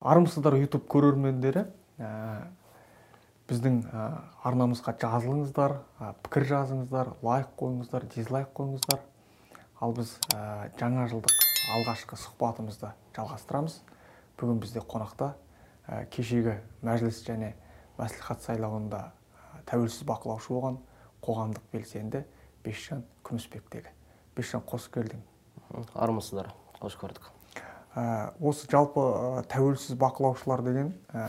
армысыздар 0.00 0.56
ютуб 0.56 0.86
көрермендері. 0.88 1.66
Ә, 2.00 2.48
біздің 3.50 3.80
ә, 3.84 4.04
арнамызға 4.48 4.94
жазылыңыздар 5.00 5.76
ә, 6.00 6.12
пікір 6.24 6.46
жазыңыздар 6.50 7.12
лайк 7.22 7.50
қойыңыздар 7.60 8.06
дизлайк 8.14 8.52
қойыңыздар. 8.56 9.02
Ал 9.80 9.92
біз 9.96 10.14
ә, 10.32 10.70
жаңа 10.80 11.06
жылдық 11.12 11.34
алғашқы 11.76 12.16
сұхбатымызды 12.16 12.92
жалғастырамыз. 13.16 13.80
Бүгін 14.40 14.62
бізде 14.62 14.80
қонақта 14.80 15.34
ә, 15.86 16.06
кешегі 16.14 16.56
мәжіліс 16.86 17.20
және 17.26 17.52
мәслихат 17.98 18.40
сайлауында 18.46 19.02
ә, 19.10 19.64
тәуелсіз 19.68 20.06
бақылаушы 20.08 20.54
болған 20.54 20.78
қоғамдық 21.20 21.68
белсенді 21.74 22.24
бесжан 22.64 23.04
күмісбектегі. 23.26 23.92
Бесжан 24.36 24.64
қош 24.64 24.88
келдің. 24.94 25.20
Армысыздар 25.92 26.54
қош 26.80 26.96
көрдік. 26.96 27.28
Осы 27.94 28.68
жалпы 28.70 29.02
ә, 29.02 29.44
тәуелсіз 29.50 29.96
бақылаушылар 29.98 30.62
деген 30.62 30.92
ә, 31.10 31.26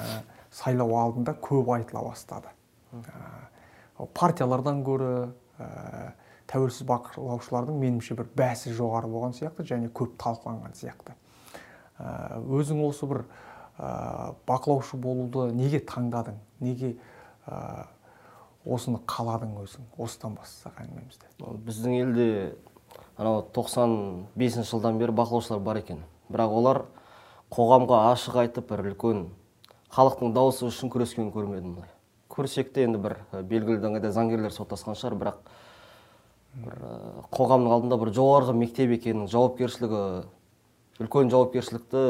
сайлау 0.53 0.93
алдында 0.99 1.33
көп 1.41 1.71
айтыла 1.73 2.03
бастады. 2.05 2.52
Ә, 2.93 4.05
партиялардан 4.13 4.83
гөрі 4.85 5.31
ә, 5.57 6.13
тәуелсіз 6.52 6.85
бақылаушылардың 6.89 7.79
меніңше 7.81 8.17
бір 8.19 8.29
бәсі 8.38 8.75
жоғары 8.77 9.09
болған 9.09 9.33
сияқты 9.38 9.66
және 9.66 9.89
көп 9.89 10.13
талқыланған 10.21 10.77
сияқты. 10.77 11.16
Ә, 11.97 12.38
өзің 12.45 12.83
осы 12.85 13.09
бір 13.09 13.23
ә, 13.80 14.35
бақылаушы 14.45 15.02
болуды 15.02 15.49
неге 15.57 15.81
таңдадың? 15.81 16.38
Неге 16.61 16.93
ә, 17.47 17.88
осыны 18.69 19.02
қаладың 19.09 19.57
өзің? 19.63 19.89
Осыдан 19.97 20.38
бастасақ 20.38 20.83
әңгімемізді. 20.85 21.33
Біздің 21.66 21.97
елде 22.03 22.30
анау 23.17 23.47
95 23.55 24.61
жылдан 24.69 25.02
бері 25.02 25.17
бақылаушылар 25.17 25.66
бар 25.66 25.81
екен. 25.81 26.05
Бірақ 26.34 26.58
олар 26.62 26.81
қоғамға 27.52 28.02
ашық 28.12 28.38
айтып 28.45 28.70
бір 28.72 28.91
үлкен 28.91 29.26
халықтың 29.91 30.34
дауысы 30.35 30.67
үшін 30.70 30.91
күрескенін 30.94 31.31
көрмедім 31.35 31.76
былай 31.80 31.91
көрсек 32.31 32.72
те 32.75 32.86
енді 32.88 33.02
бір 33.03 33.17
белгілі 33.33 33.81
деңгейде 33.83 34.11
заңгерлер 34.16 34.55
соттасқан 34.55 34.95
шығар 35.00 35.17
бірақ 35.20 35.42
бір 36.61 36.78
қоғамның 37.36 37.75
алдында 37.75 37.97
бір 38.00 38.14
жоғарғы 38.16 38.55
мектеп 38.55 38.95
екенін 38.95 39.28
жауапкершілігі 39.31 40.03
үлкен 41.02 41.31
жауапкершілікті 41.31 42.05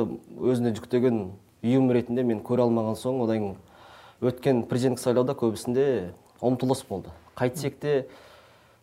өзіне 0.52 0.76
жүктеген 0.78 1.20
ұйым 1.62 1.92
ретінде 1.94 2.26
мен 2.26 2.42
көре 2.46 2.66
алмаған 2.66 2.98
соң 2.98 3.22
одан 3.26 3.54
өткен 4.22 4.64
президенттік 4.70 5.04
сайлауда 5.04 5.36
көбісінде 5.38 5.86
ұмтылыс 6.42 6.84
болды. 6.90 7.14
Қайтсек 7.38 7.78
те 7.82 7.94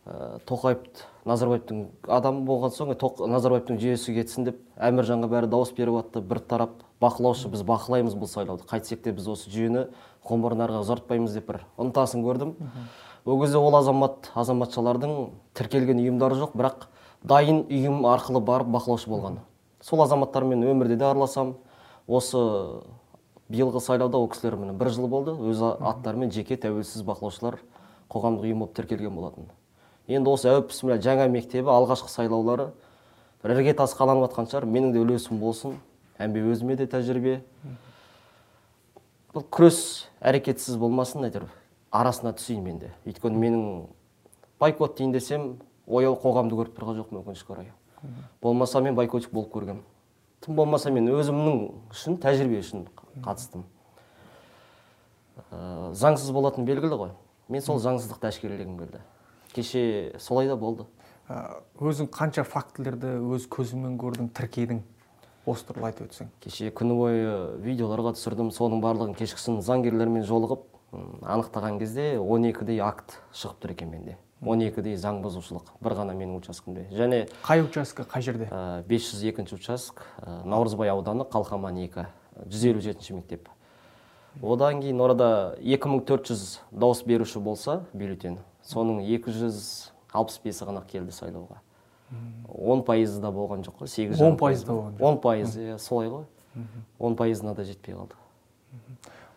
ә, 0.07 0.39
тоқаев 0.47 0.87
назарбаевтың 1.29 1.83
адамы 2.09 2.45
болған 2.49 2.73
соң 2.73 2.95
Тоқ- 2.99 3.27
назарбаевтың 3.29 3.79
жүйесі 3.83 4.15
кетсін 4.17 4.49
деп 4.49 4.61
әміржанға 4.81 5.29
бәрі 5.29 5.51
дауыс 5.53 5.73
беріп 5.77 5.99
жатты 5.99 6.23
бір 6.25 6.41
тарап 6.41 6.79
бақылаушы 7.03 7.51
біз 7.53 7.65
бақылаймыз 7.69 8.17
бұл 8.17 8.31
сайлауды 8.33 8.65
қайтсек 8.69 9.03
те 9.05 9.13
біз 9.13 9.29
осы 9.29 9.51
жүйені 9.53 9.87
ғұмырын 10.29 10.65
арға 10.65 10.81
ұзартпаймыз 10.83 11.37
деп 11.37 11.51
бір 11.53 11.61
ынтасын 11.79 12.25
көрдім. 12.25 12.55
Ол 13.25 13.41
кезде 13.43 13.59
ол 13.61 13.77
азамат 13.77 14.31
азаматшалардың 14.35 15.15
тіркелген 15.59 16.01
ұйымдары 16.01 16.39
жоқ 16.41 16.57
бірақ 16.57 16.89
дайын 17.23 17.65
ұйым 17.69 18.07
арқылы 18.09 18.41
барып 18.41 18.73
бақылаушы 18.73 19.11
болған. 19.11 19.41
Сол 19.85 20.03
азаматтармен 20.03 20.65
өмірде 20.65 20.97
де 20.97 21.05
араласам 21.05 21.57
осы 22.07 22.41
биылғы 23.49 23.81
сайлауда 23.85 24.19
ол 24.19 24.29
кісілер 24.33 24.57
міне 24.57 24.73
бір 24.73 24.91
жыл 24.97 25.09
болды 25.09 25.33
өз 25.33 25.61
аттарымен 25.61 26.33
жеке 26.33 26.57
тәуелсіз 26.57 27.05
бақылаушылар 27.05 27.61
қоғамдық 28.09 28.49
ұйым 28.49 28.65
болып 28.65 28.77
тіркелген 28.77 29.15
болатын. 29.15 29.49
Енді 30.09 30.33
осы 30.33 30.49
әуіп 30.51 30.71
бісміллә 30.73 30.99
жаңа 31.05 31.27
мектебі 31.33 31.71
алғашқы 31.73 32.11
сайлаулары. 32.13 32.71
Бір 33.43 33.55
іргетасы 33.55 33.97
қаланып 33.99 34.29
жатқан 34.29 34.49
шығар 34.51 34.67
менің 34.69 34.95
де 34.95 35.03
үлесім 35.03 35.39
болсын. 35.43 35.77
Әмбе 36.19 36.43
өзіме 36.51 36.77
де 36.81 36.89
тәжірибе. 36.91 37.43
Бұл 39.35 39.45
күрес 39.53 40.09
әрекетсіз 40.21 40.81
болмасын 40.81 41.29
әйтеуір 41.29 41.47
арасына 41.93 42.33
түсейін 42.35 42.65
мен 42.65 42.81
де. 42.81 42.91
Өйткені 43.07 43.39
менің 43.45 43.69
бойкот 44.59 44.97
дейін 44.99 45.13
десем 45.15 45.53
ояу 45.87 46.17
қоғамды 46.19 46.59
көріп 46.59 46.75
тұрған 46.81 46.99
жоқпын 47.03 47.23
өкінішке 47.23 47.55
орай. 47.55 47.71
Болмаса 48.43 48.81
мен 48.81 48.97
бойкотчик 48.99 49.33
болып 49.33 49.53
көргем 49.55 49.85
тым 50.45 50.57
болмаса 50.57 50.91
мен 50.95 51.09
өзімнің 51.11 51.59
үшін 51.93 52.19
тәжірибе 52.23 52.61
үшін 52.63 52.87
қатыстым. 53.25 53.65
Заңсыз 55.99 56.31
болатын 56.35 56.67
белгілі 56.69 56.99
ғой. 57.01 57.15
Мен 57.49 57.65
сол 57.65 57.81
заңсыздықты 57.83 58.31
әшкерелегім 58.31 58.79
келді. 58.79 59.01
Кеше 59.59 59.83
солай 60.23 60.49
да 60.49 60.57
болды. 60.57 60.87
Ә, 61.29 61.59
өзің 61.83 62.09
қанша 62.15 62.45
фактілерді 62.47 63.19
өз 63.35 63.49
көзіңмен 63.53 63.99
көрдің 64.01 64.31
тіркедің? 64.37 64.81
Осы 65.49 65.67
туралы 65.69 65.91
айтып 65.91 66.09
өтсең. 66.09 66.31
Кеше 66.45 66.71
күні 66.77 66.97
бойы 66.97 67.35
видеоларға 67.65 68.15
түсірдім 68.17 68.53
соның 68.55 68.83
барлығын 68.85 69.17
кешкісін 69.19 69.61
заңгерлермен 69.65 70.25
жолығып 70.29 70.65
анықтаған 71.29 71.79
кезде 71.81 72.15
12-дей 72.17 72.81
акт 72.85 73.19
шығып 73.37 73.63
тұр 73.65 73.75
екен 73.75 73.93
менде. 73.93 74.17
12-дей 74.45 74.97
заң 75.01 75.21
бұзушылық 75.25 75.73
бір 75.83 75.97
ғана 75.99 76.15
менің 76.15 76.39
учаскемде. 76.39 76.87
Және 76.95 77.25
қай 77.43 77.65
участке 77.65 78.07
қай 78.09 78.23
жерде? 78.23 78.49
Ә, 78.53 78.85
502 78.89 79.57
участок 79.57 80.05
ә, 80.23 80.45
наурызбай 80.47 80.93
ауданы 80.93 81.27
қалқаман 81.29 81.81
2 81.83 82.07
157 82.47 83.17
мектеп. 83.17 83.49
Одан 84.43 84.81
кейін 84.81 85.01
орада 85.03 85.57
2400 85.61 86.61
дауыс 86.71 87.03
беруші 87.03 87.41
болса 87.43 87.83
бюллетень. 87.93 88.39
Соның 88.69 89.01
265-і 89.07 90.69
ғана 90.69 90.85
келді 90.89 91.15
сайлауға. 91.17 91.63
10 92.49 92.85
пайызы 92.89 93.21
да 93.21 93.33
болған 93.33 93.65
жоқ 93.67 93.83
қой 93.83 93.91
8 93.93 94.21
10 94.21 94.39
пайызы 94.41 94.67
да 94.67 94.73
болған. 94.73 94.97
10 95.01 95.21
пайыз 95.25 95.57
иә 95.57 95.79
солай 95.79 96.09
ғой. 96.09 96.25
10 96.99 97.17
пайызына 97.17 97.55
да 97.55 97.65
жетпей 97.65 97.95
қалды. 97.95 98.17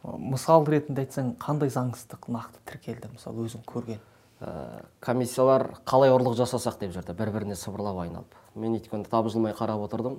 Мысал 0.04 0.66
ретінде 0.66 1.04
айтсаң 1.04 1.36
қандай 1.38 1.70
заңсыздық 1.70 2.32
нақты 2.32 2.64
тіркелді 2.66 3.12
мысалы 3.14 3.46
өзің 3.46 3.66
көрген? 3.70 4.00
Ә, 4.42 4.82
комиссиялар 5.00 5.68
қалай 5.86 6.10
ұрлық 6.10 6.34
жасасақ 6.40 6.80
деп 6.82 6.96
жүрді 6.96 7.14
бір 7.14 7.30
біріне 7.36 7.56
сыбырлап 7.60 8.00
айналып. 8.02 8.34
Мен 8.56 8.80
өйткені 8.80 9.06
тапжылмай 9.06 9.54
қарап 9.54 9.84
отырдым. 9.86 10.18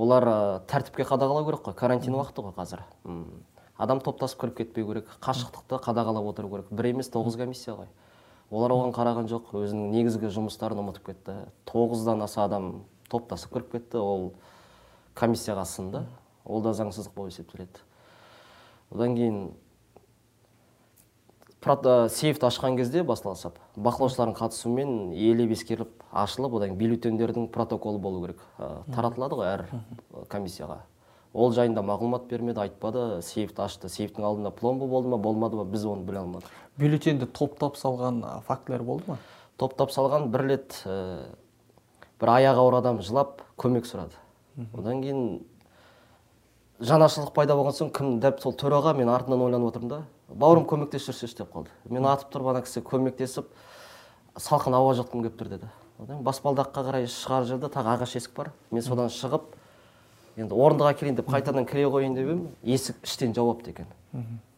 Олар 0.00 0.24
ә, 0.24 0.36
тәртіпке 0.70 1.04
қадағалау 1.04 1.44
керек 1.44 1.66
қой 1.66 1.76
карантин 1.76 2.16
уақыты 2.16 2.46
ғой 2.46 2.56
қазір. 2.56 2.86
Адам 3.76 4.00
топтасып 4.00 4.40
кіріп 4.40 4.56
кетпеу 4.62 4.88
керек 4.88 5.12
қашықтықты 5.20 5.82
қадағалап 5.84 6.30
отыру 6.32 6.48
керек. 6.54 6.72
Бір 6.72 6.94
емес 6.94 7.12
тоғыз 7.12 7.36
комиссия 7.36 7.76
ғой. 7.76 7.92
Олар 8.50 8.74
оған 8.74 8.94
қараған 8.94 9.30
жоқ. 9.30 9.52
Өзінің 9.54 9.92
негізгі 9.94 10.30
жұмыстарын 10.34 10.82
ұмытып 10.82 11.10
кетті. 11.12 11.36
Тоғыздан 11.70 12.22
аса 12.26 12.44
адам 12.44 12.84
топтасып 13.10 13.54
кіріп 13.54 13.72
кетті. 13.76 14.02
Ол 14.02 14.32
комиссияға 15.14 15.64
сынды. 15.64 16.04
Ол 16.44 16.62
да 16.62 16.74
заңсыздық 16.74 17.14
болып 17.14 17.34
есептеледі. 17.34 17.82
Одан 18.90 19.14
кейін 19.14 19.40
прото- 21.60 22.08
сейфті 22.08 22.48
ашқан 22.48 22.76
кезде 22.76 23.02
басталсап 23.06 23.58
бақылаушылардың 23.76 24.34
қатысуымен 24.34 25.12
елеп 25.14 25.52
ескеріліп 25.54 26.02
ашылып 26.10 26.56
одан 26.58 26.72
кейін 26.72 26.80
бюллетендердің 26.80 27.50
протоколы 27.54 27.98
болу 27.98 28.24
керек. 28.26 28.40
Ә, 28.58 28.82
таратылады 28.94 29.38
ғой 29.38 29.46
әр 29.46 29.66
комиссияға. 30.28 30.80
Ол 31.32 31.52
жайында 31.54 31.82
мағлұмат 31.86 32.26
бермеді 32.30 32.64
айтпады 32.64 33.20
сейфті 33.22 33.62
ашты 33.62 33.88
сейфтің 33.88 34.24
алдында 34.26 34.50
пломба 34.50 34.86
болды 34.90 35.12
ма 35.12 35.18
болмады 35.18 35.60
ма 35.60 35.64
біз 35.64 35.84
оны 35.86 36.02
біле 36.06 36.18
алмадық. 36.24 36.48
Бюллетенді 36.78 37.26
топтап 37.26 37.76
салған 37.78 38.22
фактілер 38.46 38.82
болды 38.82 39.12
ма? 39.12 39.18
Топтап 39.58 39.92
салған 39.94 40.30
бір 40.32 40.46
рет 40.48 40.80
ә, 40.86 41.28
бір 42.20 42.34
аяғы 42.34 42.64
ауыр 42.64 42.80
адам 42.80 43.00
жылап 43.04 43.44
көмек 43.60 43.86
сұрады. 43.86 44.18
Одан 44.74 45.04
кейін 45.04 45.44
жанашырлық 46.80 47.34
пайда 47.36 47.54
болған 47.54 47.76
соң 47.76 47.92
кім 47.94 48.18
дәп 48.24 48.40
сол 48.42 48.56
төраға 48.58 48.96
мен 48.98 49.12
артынан 49.12 49.44
ойланып 49.46 49.70
отырмын 49.70 49.92
да 49.92 50.02
бауырым 50.34 50.66
көмектесіп 50.66 51.12
жүрсеші 51.12 51.42
деп 51.44 51.54
қалды. 51.54 51.70
Мен 51.88 52.08
атып 52.10 52.32
тұрып 52.34 52.50
ана 52.54 52.64
кісі 52.64 52.82
көмектесіп 52.86 53.54
салқын 54.40 54.74
ауа 54.78 54.96
жұтқым 54.98 55.22
келіп 55.26 55.38
тұр 55.38 55.54
деді. 55.54 55.70
Одан 56.00 56.22
баспалдаққа 56.24 56.86
қарай 56.86 57.08
шығар 57.10 57.44
жерде 57.44 57.68
тағы 57.68 57.94
ағаш 57.94 58.16
есік 58.16 58.32
бар. 58.36 58.52
Мен 58.70 58.82
содан 58.82 59.10
шығып 59.12 59.50
енді 60.36 60.54
орындыға 60.54 60.94
келейін 60.98 61.16
деп 61.18 61.30
қайтадан 61.30 61.66
кіре 61.66 61.88
қояйын 61.90 62.14
деп 62.14 62.28
едім 62.28 62.48
есік 62.62 63.02
іштен 63.04 63.34
жауапты 63.34 63.74
екен 63.74 63.86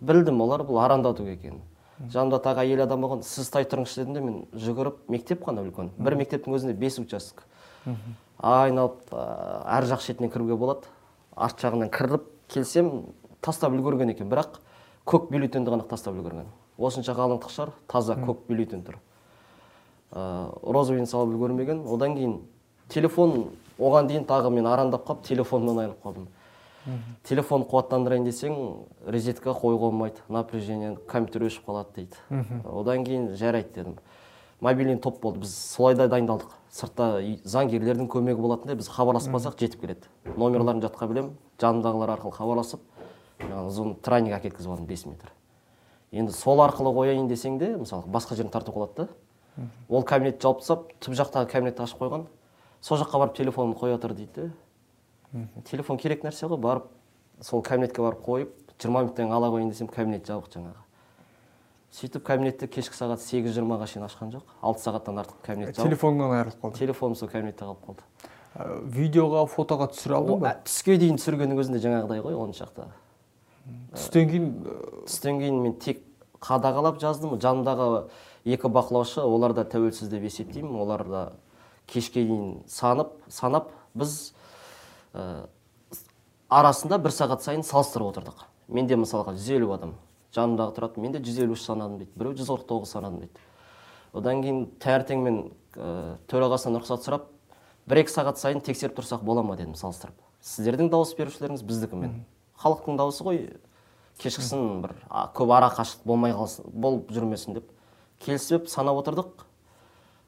білдім 0.01 0.41
олар 0.41 0.67
бұл 0.69 0.83
арандату 0.85 1.27
екенін 1.29 1.63
жанымда 2.11 2.41
тағы 2.43 2.65
әйел 2.65 2.83
адам 2.85 3.05
болған 3.05 3.23
сіз 3.27 3.51
тай 3.53 3.67
тұрыңызшы 3.69 4.03
дедім 4.03 4.15
де 4.15 4.23
мен 4.25 4.39
жүгіріп 4.59 5.11
мектеп 5.13 5.45
қана 5.45 5.63
үлкен. 5.63 5.93
Бір 5.99 6.17
мектептің 6.19 6.57
өзінде 6.57 6.75
бес 6.79 6.99
участок. 6.99 7.45
Айналып 8.39 9.13
әр 9.13 9.87
жақ 9.91 10.03
шетінен 10.03 10.33
кіруге 10.33 10.57
болады. 10.59 10.91
Арт 11.37 11.63
жағынан 11.63 11.93
кіріп 11.95 12.27
келсем 12.51 12.91
тастап 13.41 13.75
үлгерген 13.77 14.15
екен. 14.15 14.31
Бірақ 14.33 14.59
көк 15.07 15.31
бюллетенді 15.31 15.75
ғана 15.77 15.87
тастап 15.89 16.17
үлгерген. 16.17 16.51
Осынша 16.79 17.15
қалыңдық 17.15 17.53
шығар 17.55 17.75
таза 17.87 18.19
көк 18.19 18.47
бюллетень 18.49 18.83
тұр. 18.87 18.99
Розовыйын 20.13 21.07
салып 21.07 21.37
үлгермеген. 21.37 21.85
Одан 21.87 22.17
кейін 22.19 22.41
телефон 22.89 23.53
оған 23.79 24.09
дейін 24.09 24.25
тағы 24.29 24.51
мен 24.51 24.67
арандап 24.67 25.07
қалып 25.07 25.23
телефоннан 25.27 25.79
айырылып 25.79 26.03
қалдым. 26.05 26.27
Телефон 27.23 27.63
қуаттандырайын 27.63 28.25
десең 28.27 28.57
розетка 29.07 29.51
қоюға 29.55 29.91
болмайды 29.91 30.25
напряжение 30.29 30.97
компьютер 31.07 31.47
өшіп 31.47 31.69
қалады 31.69 31.95
дейді. 31.95 32.17
Одан 32.67 33.05
кейін 33.05 33.37
жарайды 33.37 33.75
дедім. 33.75 33.99
Мобильный 34.61 34.99
топ 34.99 35.21
болды. 35.23 35.41
Біз 35.41 35.55
солай 35.55 35.95
да 35.95 36.09
дайындалдық. 36.09 36.51
Сыртта 36.71 37.21
заңгерлердің 37.45 38.09
көмегі 38.11 38.41
болатындай 38.41 38.77
біз 38.77 38.89
хабарласпасақ 38.89 39.59
жетіп 39.59 39.81
келеді. 39.81 40.11
Номерларын 40.37 40.83
жатқа 40.83 41.07
білемін. 41.11 41.33
Жанымдағылар 41.63 42.17
арқылы 42.17 42.35
хабарласып 42.35 42.81
жаңағы 43.43 43.71
ұзын 43.71 43.97
тройник 44.03 44.37
әкеткізіп 44.39 44.71
алдым 44.71 44.87
бес 44.87 45.07
метр. 45.07 45.33
Енді 46.13 46.33
сол 46.33 46.63
арқылы 46.63 46.95
қояйын 46.95 47.29
десең 47.31 47.59
де 47.59 47.77
мысалы 47.77 48.07
басқа 48.07 48.37
жерін 48.39 48.51
тартып 48.51 48.75
қалады 48.75 49.07
да. 49.07 49.67
Ол 49.89 50.03
кабинетті 50.03 50.43
жауып 50.47 50.63
тастап 50.63 50.93
түп 51.01 51.15
жақтағы 51.19 51.51
кабинетті 51.51 51.83
ашып 51.83 52.03
қойған. 52.03 52.27
Сол 52.83 52.99
жаққа 52.99 53.19
барып 53.23 53.37
телефонын 53.39 53.77
қоя 53.79 53.99
тұр 54.03 54.15
дейді. 54.19 54.51
Телефон 55.71 55.99
керек 55.99 56.25
нәрсе 56.27 56.49
ғой 56.51 56.59
барып 56.61 56.89
сол 57.41 57.63
кабинетке 57.63 58.03
барып 58.03 58.25
қойып 58.27 58.51
жиырма 58.83 59.05
минуттан 59.07 59.33
ала 59.33 59.49
қояйын 59.55 59.71
десем 59.71 59.89
кабинет 59.89 60.27
жабық 60.27 60.51
жаңағы. 60.53 60.83
Сөйтіп 61.93 62.25
кабинетті 62.27 62.67
кешкі 62.73 62.97
сағат 62.97 63.23
сегіз 63.23 63.55
жиырмаға 63.55 63.87
шейін 63.87 64.07
ашқан 64.09 64.33
жоқ 64.33 64.53
алты 64.61 64.83
сағаттан 64.83 65.23
артық 65.23 65.43
кабинет 65.47 65.77
жабық. 65.77 65.89
телефоныңнан 65.89 66.35
айырылып 66.39 66.63
қалды. 66.63 66.79
Телефоным 66.79 67.17
сол 67.17 67.29
кабинетте 67.29 67.65
қалып 67.65 67.85
қалды. 67.87 68.03
Ә, 68.57 68.81
видеоға 68.85 69.47
фотоға 69.47 69.91
түсіре 69.93 70.17
алдың 70.17 70.41
ба? 70.41 70.55
Ә, 70.57 70.65
түске 70.65 70.97
дейін 70.99 71.21
түсіргеннің 71.21 71.61
өзінде 71.61 71.81
жаңағыдай 71.85 72.25
ғой 72.25 72.35
он 72.37 72.53
шақты 72.57 72.89
түстен 73.93 74.29
кейін 74.29 74.49
ә, 74.65 75.05
түстен 75.07 75.39
кейін 75.41 75.61
мен 75.63 75.75
тек 75.79 76.03
қадағалап 76.41 76.99
жаздым. 77.01 77.37
Жанымдағы 77.39 78.09
екі 78.45 78.69
бақылаушы 78.73 79.23
олар 79.23 79.53
да 79.55 79.65
тәуелсіз 79.65 80.09
деп 80.11 80.25
есептеймін. 80.27 80.75
Олар 80.75 81.05
да 81.07 81.33
кешке 81.93 82.25
дейін 82.25 82.63
санып 82.71 83.13
санап 83.29 83.71
біз 83.95 84.33
ә, 85.15 85.47
арасында 86.49 86.99
бір 87.03 87.15
сағат 87.15 87.45
сайын 87.45 87.65
салыстырып 87.67 88.13
отырдық. 88.13 88.47
Менде 88.73 88.97
мысалға 88.97 89.37
150 89.37 89.75
адам 89.77 89.95
жанымдағы 90.33 90.77
тұрады 90.77 91.03
мен 91.03 91.13
де 91.13 91.21
153 91.21 91.67
санадым 91.67 91.99
дейді 92.01 92.13
біреу 92.17 92.37
149 92.37 92.89
санадым 92.89 93.27
дейді. 93.27 93.47
Одан 94.13 94.43
кейін 94.45 94.65
таңертең 94.81 95.25
мен 95.25 95.39
ә, 95.77 96.17
төрағасынан 96.33 96.81
рұқсат 96.81 97.05
сұрап 97.05 97.29
бір 97.89 98.03
екі 98.05 98.15
сағат 98.15 98.41
сайын 98.41 98.63
тексеріп 98.65 98.97
тұрсақ 98.99 99.25
бола 99.27 99.45
ма 99.45 99.57
дедім 99.57 99.77
салыстырып. 99.77 100.17
Сіздердің 100.43 100.91
дауыс 100.93 101.15
берушілеріңіз 101.19 101.63
біздікімен. 101.69 102.23
Халықтың 102.63 102.99
дауысы 103.01 103.25
ғой 103.27 103.41
кешкісін 104.23 104.83
бір 104.85 104.97
а, 105.09 105.29
көп 105.35 105.53
ара 105.55 105.71
қашықтық 105.73 106.07
болмай 106.07 106.35
қалсын 106.37 106.69
болып 106.73 107.13
жүрмесін 107.13 107.59
деп. 107.59 107.71
Келісіп 108.23 108.69
санап 108.71 109.01
отырдық. 109.03 109.47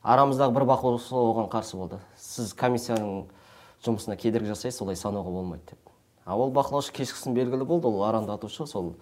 Арамыздағы 0.04 0.52
бір 0.52 0.66
бақылаушы 0.68 1.16
оған 1.16 1.48
қарсы 1.52 1.78
болды. 1.80 1.98
Сіз 2.20 2.52
комиссияның 2.60 3.24
жұмысына 3.84 4.18
кедергі 4.20 4.52
жасайсыз 4.52 4.84
олай 4.84 5.00
санауға 5.00 5.32
болмайды 5.32 5.72
деп. 5.72 5.90
А 6.24 6.36
ол 6.36 6.52
бақылаушы 6.52 6.92
кешкісін 6.92 7.34
белгілі 7.36 7.64
болды 7.64 7.88
ол 7.88 8.04
арандатушы 8.04 8.66
сол 8.68 8.94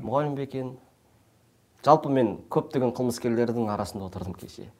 мұғалім 0.00 0.34
бе 0.36 0.48
екен 0.48 0.74
жалпы 1.84 2.10
мен 2.12 2.36
көптеген 2.50 2.94
қылмыскерлердің 2.96 3.68
арасында 3.72 4.08
отырдым 4.08 4.34
кеше. 4.34 4.70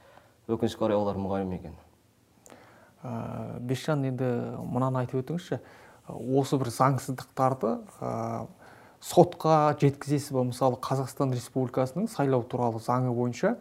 Өкінішке 0.48 0.84
орай 0.84 0.98
олар 0.98 1.18
мұғалім 1.20 1.52
екен. 1.56 1.76
Ә, 3.02 3.60
бекжан 3.60 4.04
енді 4.08 4.28
мынаны 4.64 5.04
айтып 5.04 5.20
өтіңізші. 5.22 5.60
Осы 6.08 6.58
бір 6.58 6.70
заңсыздықтарды 6.74 7.76
ә, 8.00 8.46
сотқа 9.00 9.76
жеткізесіз 9.80 10.32
ба 10.32 10.42
мысалы 10.48 10.78
қазақстан 10.82 11.32
республикасының 11.36 12.08
сайлау 12.10 12.42
туралы 12.48 12.80
заңы 12.82 13.12
бойынша 13.14 13.56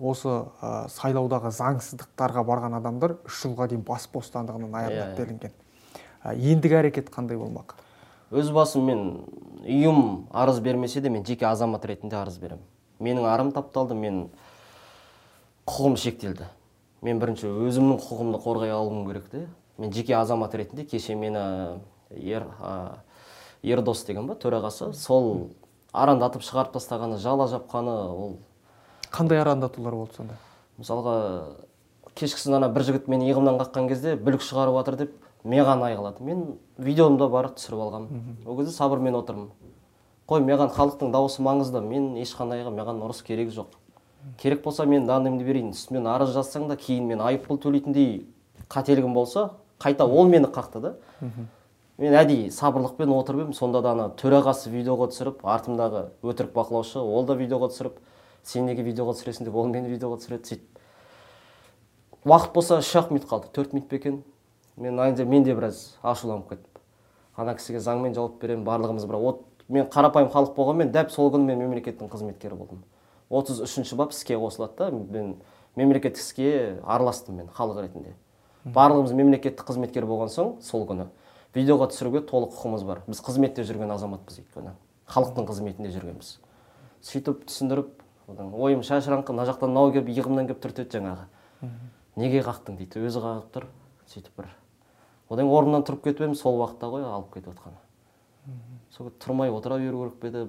осы 0.00 0.28
ә, 0.62 0.88
сайлаудағы 0.88 1.50
заңсыздықтарға 1.52 2.44
барған 2.46 2.76
адамдар 2.78 3.16
үш 3.26 3.42
жылға 3.44 3.68
дейін 3.72 3.82
бас 3.86 4.06
бостандығынан 4.12 4.72
айырылады 4.72 5.02
Иә, 5.02 5.12
иә. 5.12 5.16
делінген. 5.18 5.52
Ә, 6.22 6.34
ендігі 6.36 6.78
әрекет 6.78 7.10
қандай 7.10 7.36
болмақ? 7.36 7.74
Өз 8.32 8.52
басым 8.54 8.86
мен 8.86 9.02
ұйым 9.66 10.26
арыз 10.32 10.60
бермесе 10.60 11.00
де 11.00 11.10
мен 11.10 11.24
жеке 11.26 11.44
азамат 11.50 11.84
ретінде 11.84 12.16
арыз 12.16 12.38
беремін. 12.38 12.62
Менің 13.00 13.26
арым 13.28 13.50
тапталды 13.52 13.94
мен 13.98 14.28
құқығым 15.66 15.96
шектелді. 16.00 16.46
Мен 17.02 17.18
бірінші 17.18 17.50
өзімнің 17.50 17.98
құқығымды 18.00 18.40
қорғай 18.44 18.70
алуым 18.72 19.04
керек 19.10 19.28
те. 19.30 19.46
Мен 19.78 19.92
жеке 19.92 20.14
азамат 20.16 20.54
ретінде 20.54 20.84
кеше 20.86 21.14
мені 21.18 21.42
ер 22.14 22.46
ердос 23.62 24.04
деген 24.04 24.26
ба 24.26 24.34
төрағасы. 24.34 24.92
Сол 24.94 25.50
арандатып 25.92 26.42
шығарып 26.42 26.76
тастағаны 26.76 27.18
жала 27.18 27.48
жапқаны 27.48 27.96
ол 28.10 28.38
қандай 29.12 29.40
арандатулар 29.40 29.94
болды 29.94 30.16
сонда? 30.16 30.38
мысалға 30.80 31.16
кешкісін 32.16 32.58
ана 32.58 32.68
бір 32.72 32.86
жігіт 32.88 33.08
мені 33.08 33.28
иығымнан 33.30 33.60
қаққан 33.60 33.88
кезде 33.88 34.16
бүлік 34.16 34.42
шығарып 34.44 34.78
жатыр 34.80 34.96
деп 35.02 35.12
маған 35.44 35.84
айғалады 35.88 36.24
мен 36.24 36.42
видеомда 36.78 37.28
бар 37.28 37.50
түсіріп 37.56 37.84
алғанмын. 37.86 38.24
Ол 38.46 38.58
кезде 38.58 38.72
сабырмен 38.74 39.16
отырмын. 39.18 39.50
Қой 40.28 40.42
маған 40.46 40.72
халықтың 40.72 41.12
дауысы 41.12 41.42
маңызды. 41.42 41.82
Мен 41.82 42.14
ешқандайға 42.22 42.72
маған 42.72 43.02
ұрыс 43.04 43.22
керегі 43.26 43.54
жоқ. 43.56 43.74
Керек 44.38 44.62
болса 44.64 44.86
мен 44.86 45.06
данныйымды 45.06 45.44
берейін. 45.44 45.72
Үстімен 45.74 46.06
арыз 46.06 46.32
жазсаң 46.36 46.68
да 46.70 46.76
кейін 46.76 47.08
мен 47.10 47.20
айыппұл 47.20 47.58
төлейтіндей 47.62 48.26
қателігім 48.70 49.14
болса 49.14 49.50
қайта 49.82 50.06
ол 50.06 50.28
мені 50.30 50.46
қақты 50.46 50.80
да. 50.80 50.94
Мен 52.02 52.18
әдейі 52.18 52.50
сабырлықпен 52.50 53.14
отырып 53.14 53.44
едім. 53.44 53.54
Сонда 53.54 53.82
да 53.84 53.94
ана 53.94 54.08
төрағасы 54.18 54.72
видеоға 54.74 55.12
түсіріп 55.12 55.46
артымдағы 55.46 56.08
өтірік 56.26 56.50
бақылаушы 56.56 56.98
ол 56.98 57.26
да 57.28 57.38
видеоға 57.38 57.70
түсіріп 57.70 58.00
сен 58.42 58.66
неге 58.66 58.82
видеоға 58.82 59.14
түсіресің 59.14 59.46
деп 59.46 59.54
ол 59.54 59.70
мені 59.70 59.92
видеоға 59.92 60.18
түсіреді 60.18 60.50
сөйтіп 60.50 60.72
уақыт 62.24 62.52
болса 62.54 62.78
үш 62.78 62.90
ақ 62.96 63.10
минут 63.10 63.26
қалды. 63.26 63.50
Төрт 63.52 63.72
минут 63.72 63.88
па 63.88 63.96
екен? 63.96 64.22
Мен 64.76 64.98
ана 64.98 65.10
жерде 65.10 65.24
мен 65.24 65.42
де 65.42 65.54
біраз 65.54 65.96
ашуланып 66.02 66.48
кеттім. 66.48 66.82
Ана 67.36 67.54
кісіге 67.54 67.80
заңмен 67.82 68.14
жауап 68.14 68.38
беремін 68.40 68.64
барлығымыз 68.66 69.06
бір. 69.06 69.16
От 69.18 69.40
мен 69.68 69.88
қарапайым 69.90 70.30
халық 70.30 70.54
болғанмен 70.54 70.92
дәп 70.94 71.10
сол 71.10 71.32
күні 71.34 71.50
мен 71.50 71.58
мемлекеттің 71.64 72.10
қызметкері 72.12 72.54
болдым. 72.54 72.84
Отыз 73.30 73.58
үшінші 73.64 73.98
бап 73.98 74.12
іске 74.14 74.38
қосылады 74.38 74.76
да 74.78 74.90
мен 74.90 75.34
мемлекеттік 75.76 76.22
іске 76.22 76.78
араластым 76.84 77.40
мен 77.40 77.50
халық 77.50 77.82
ретінде. 77.82 78.14
Барлығымыз 78.64 79.16
мемлекеттік 79.18 79.66
қызметкер 79.66 80.06
болған 80.06 80.30
соң 80.30 80.54
сол 80.62 80.86
күні. 80.86 81.08
Видеоға 81.54 81.88
түсіруге 81.92 82.22
толық 82.28 82.54
құқығымыз 82.56 82.86
бар. 82.88 83.02
Біз 83.06 83.20
қызметте 83.24 83.64
жүрген 83.68 83.92
азаматпыз 83.94 84.40
өйткені. 84.42 84.74
Халықтың 85.12 85.48
қызметінде 85.50 85.92
жүргенбіз. 85.92 86.34
Сөйтіп 87.04 87.44
түсіндіріп 87.50 88.02
одан 88.32 88.52
ойым 88.54 88.82
шашыраңқы 88.86 89.34
мына 89.34 89.46
жақтан 89.50 89.72
мынау 89.72 89.92
келіп 89.92 90.10
иығымнан 90.14 90.48
келіп 90.48 90.62
түртеді 90.64 90.98
жаңағы. 90.98 91.28
Неге 92.16 92.42
қақтың 92.46 92.78
дейді. 92.80 93.04
Өзі 93.04 93.22
қағып 93.24 93.48
тұр. 93.52 93.68
Сөйтіп 94.08 94.36
бір. 94.38 94.52
Одан 95.28 95.46
кейін 95.46 95.56
орнымнан 95.58 95.86
тұрып 95.88 96.04
кетіп 96.06 96.26
едім 96.26 96.36
сол 96.38 96.60
уақытта 96.60 96.88
ғой 96.92 97.04
алып 97.08 97.34
кетіп 97.34 97.52
жатқаны 97.52 97.80
сол 98.92 99.10
тұрмай 99.22 99.50
отыра 99.52 99.78
беру 99.78 100.04
керек 100.04 100.18
пе 100.20 100.28
еді? 100.28 100.42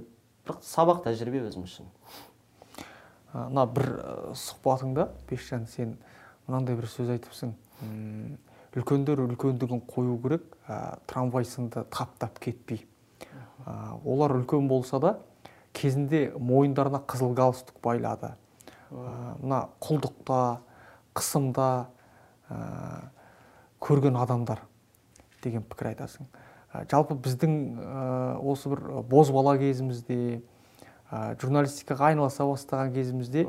Бірақ 0.44 0.64
сабақ 0.66 1.04
тәжірибе 1.06 1.44
өзім 1.48 1.64
үшін. 1.68 1.88
Мына 3.34 3.66
бір 3.72 3.86
сұхбатыңда 4.36 5.08
бекжан 5.30 5.68
сен 5.72 5.96
мынандай 6.48 6.76
бір 6.76 6.90
сөз 6.92 7.14
айтыпсың. 7.16 7.54
Үлкендер 8.75 9.22
үлкендігін 9.28 9.84
қою 9.88 10.18
керек. 10.24 10.46
Ә, 10.68 10.98
трамвай 11.08 11.46
сынды 11.46 11.84
таптап 11.92 12.40
кетпей. 12.40 12.86
Ә, 13.66 14.00
олар 14.04 14.36
үлкен 14.38 14.68
болса 14.68 15.00
да 15.00 15.18
кезінде 15.74 16.32
мойындарына 16.38 17.01
қызыл 17.08 17.34
галстук 17.34 17.80
байлады. 17.84 18.34
Ә, 18.92 19.36
мына 19.42 19.68
құлдықта 19.82 20.60
қысымда 21.13 21.70
ә, 22.50 23.10
көрген 23.82 24.18
адамдар 24.22 24.63
деген 25.44 25.63
пікір 25.63 25.94
айтасың. 25.94 26.30
Ә, 26.74 26.86
жалпы 26.89 27.18
біздің 27.20 27.58
ә, 27.77 28.38
осы 28.39 28.72
бір 28.72 29.03
бозбала 29.10 29.58
кезімізде 29.62 30.42
ә, 31.12 31.36
журналистикаға 31.42 32.13
айналыса 32.13 32.48
бастаған 32.48 32.94
кезімізде 32.96 33.48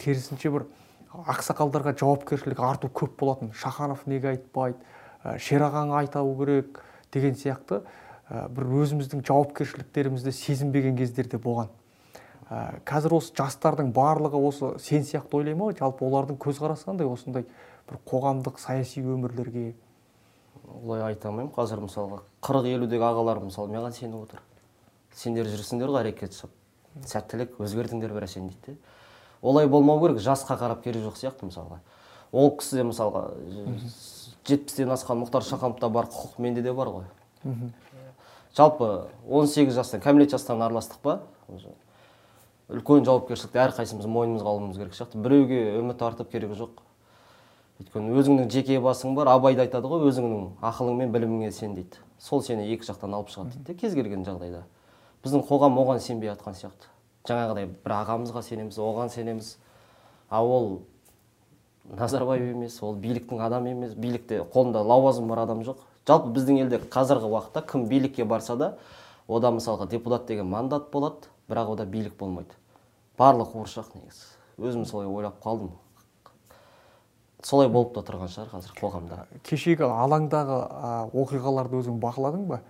керісінше 0.00 0.52
бір 0.54 0.66
ақсақалдарға 1.12 1.92
жауапкершілік 2.00 2.60
арту 2.62 2.88
көп 2.88 3.18
болатын. 3.20 3.52
Шаханов 3.52 4.06
неге 4.06 4.32
айтпайды? 4.32 4.78
Ә, 5.24 5.36
шерағаң 5.38 5.92
айтау 5.98 6.32
керек 6.38 6.80
деген 7.12 7.36
сияқты. 7.36 7.82
Ә, 8.30 8.48
бір 8.48 8.70
өзіміздің 8.82 9.24
жауапкершіліктерімізді 9.28 10.32
сезінбеген 10.32 10.96
кездерде 10.96 11.38
болған. 11.42 11.68
Ә, 12.48 12.80
қазір 12.88 13.18
осы 13.18 13.34
жастардың 13.36 13.92
барлығы 13.92 14.40
осы 14.40 14.72
сен 14.80 15.04
сияқты 15.04 15.36
ойлай 15.36 15.54
ма? 15.58 15.72
Жалпы 15.76 16.06
олардың 16.08 16.40
көзқарасы 16.40 16.88
қандай 16.88 17.08
осындай 17.08 17.44
бір 17.88 18.00
қоғамдық 18.08 18.58
саяси 18.60 19.04
өмірлерге? 19.04 19.74
Олай 20.80 21.04
айта 21.10 21.28
алмаймын. 21.28 21.52
Қазір 21.52 21.84
мысалға 21.84 22.22
қырық 22.42 22.70
елудегі 22.72 23.04
ағаларым 23.04 23.50
мысалы 23.50 23.72
маған 23.74 23.94
сеніп 23.96 24.24
отыр. 24.24 24.42
Сендер 25.12 25.48
жүрсіңдер 25.52 25.92
ғой 25.92 26.06
әрекет 26.06 26.32
жасап. 26.32 26.52
Сәттілік 27.08 27.58
өзгердіңдер 27.60 28.12
бір 28.16 28.26
дейді 28.28 28.56
де. 28.66 28.76
Олай 29.42 29.66
болмау 29.68 30.00
керек 30.00 30.22
жасқа 30.22 30.56
қарап 30.56 30.82
керегі 30.84 31.08
жоқ 31.08 31.18
сияқты 31.18 31.48
мысалға. 31.50 31.80
Ол 32.32 32.50
кісіде 32.56 32.86
мысалға 32.88 33.24
жетпістен 34.46 34.92
асқан 34.94 35.20
мұхтар 35.24 35.44
шахановта 35.44 35.88
бар 35.90 36.06
құқық 36.06 36.38
менде 36.38 36.62
де 36.62 36.72
бар 36.72 36.88
ғой. 36.88 37.04
Жалпы 38.56 39.08
18 39.28 39.74
жастан 39.74 40.00
кәмелет 40.00 40.30
жастан 40.30 40.62
араластық 40.62 41.02
па? 41.02 41.20
Үлкен 42.72 43.04
жауапкершілікті 43.04 43.60
әрқайсымыз 43.66 44.06
мойнымызға 44.08 44.48
алуымыз 44.48 44.78
керек 44.78 44.94
сияқты. 44.96 45.18
Біреуге 45.20 45.78
үміт 45.80 46.02
артып 46.02 46.30
керегі 46.32 46.56
жоқ. 46.56 46.78
Өйткені 47.82 48.14
өзіңнің 48.20 48.50
жеке 48.52 48.78
басың 48.80 49.16
бар 49.16 49.32
абай 49.32 49.56
да 49.58 49.66
айтады 49.66 49.90
ғой 49.90 50.06
өзіңнің 50.08 50.62
ақылың 50.62 51.00
мен 51.02 51.12
біліміңе 51.12 51.50
сен 51.52 51.74
дейді. 51.74 51.98
Сол 52.20 52.42
сені 52.44 52.68
екі 52.72 52.86
жақтан 52.86 53.16
алып 53.16 53.32
шығады 53.32 53.56
дейді 53.56 53.66
де 53.66 53.74
кез 53.80 53.96
келген 53.98 54.24
жағдайда. 54.24 54.62
Біздің 55.24 55.44
қоғам 55.48 55.80
оған 55.82 56.00
сенбей 56.00 56.30
жатқан 56.30 56.54
сияқты. 56.54 56.91
Жаңағыдай 57.28 57.68
бір 57.84 57.94
ағамызға 57.98 58.42
сенеміз 58.42 58.78
оған 58.78 59.12
сенеміз. 59.12 59.56
А 60.28 60.42
ол 60.42 60.82
назарбаев 61.98 62.54
емес 62.54 62.82
ол 62.82 62.96
биліктің 62.96 63.42
адамы 63.42 63.74
емес. 63.74 63.94
Билікте 63.94 64.42
қолында 64.42 64.82
лауазым 64.82 65.28
бар 65.28 65.44
адам 65.44 65.62
жоқ. 65.66 65.84
Жалпы 66.08 66.32
біздің 66.34 66.64
елде 66.64 66.80
қазіргі 66.82 67.30
уақытта 67.30 67.62
кім 67.66 67.86
билікке 67.88 68.24
барса 68.24 68.56
да 68.56 68.74
ода 69.28 69.52
мысалға 69.54 69.88
депутат 69.88 70.26
деген 70.26 70.48
мандат 70.50 70.90
болады 70.90 71.30
бірақ 71.48 71.76
ода 71.76 71.86
билік 71.86 72.16
болмайды. 72.18 72.56
Барлық 73.18 73.52
қуыршақ 73.54 73.94
негізі. 73.94 74.26
Өзім 74.58 74.84
солай 74.84 75.06
ойлап 75.06 75.38
қалдым. 75.44 75.70
Солай 77.42 77.68
болып 77.68 77.94
та 77.94 78.02
тұрған 78.06 78.30
шығар 78.30 78.50
қазір 78.52 78.74
қоғамда. 78.78 79.16
Кешегі 79.42 79.86
алаңдағы 79.86 80.58
оқиғаларды 81.10 81.80
өзің 81.80 81.98
бақыладың 82.02 82.44
ба? 82.46 82.60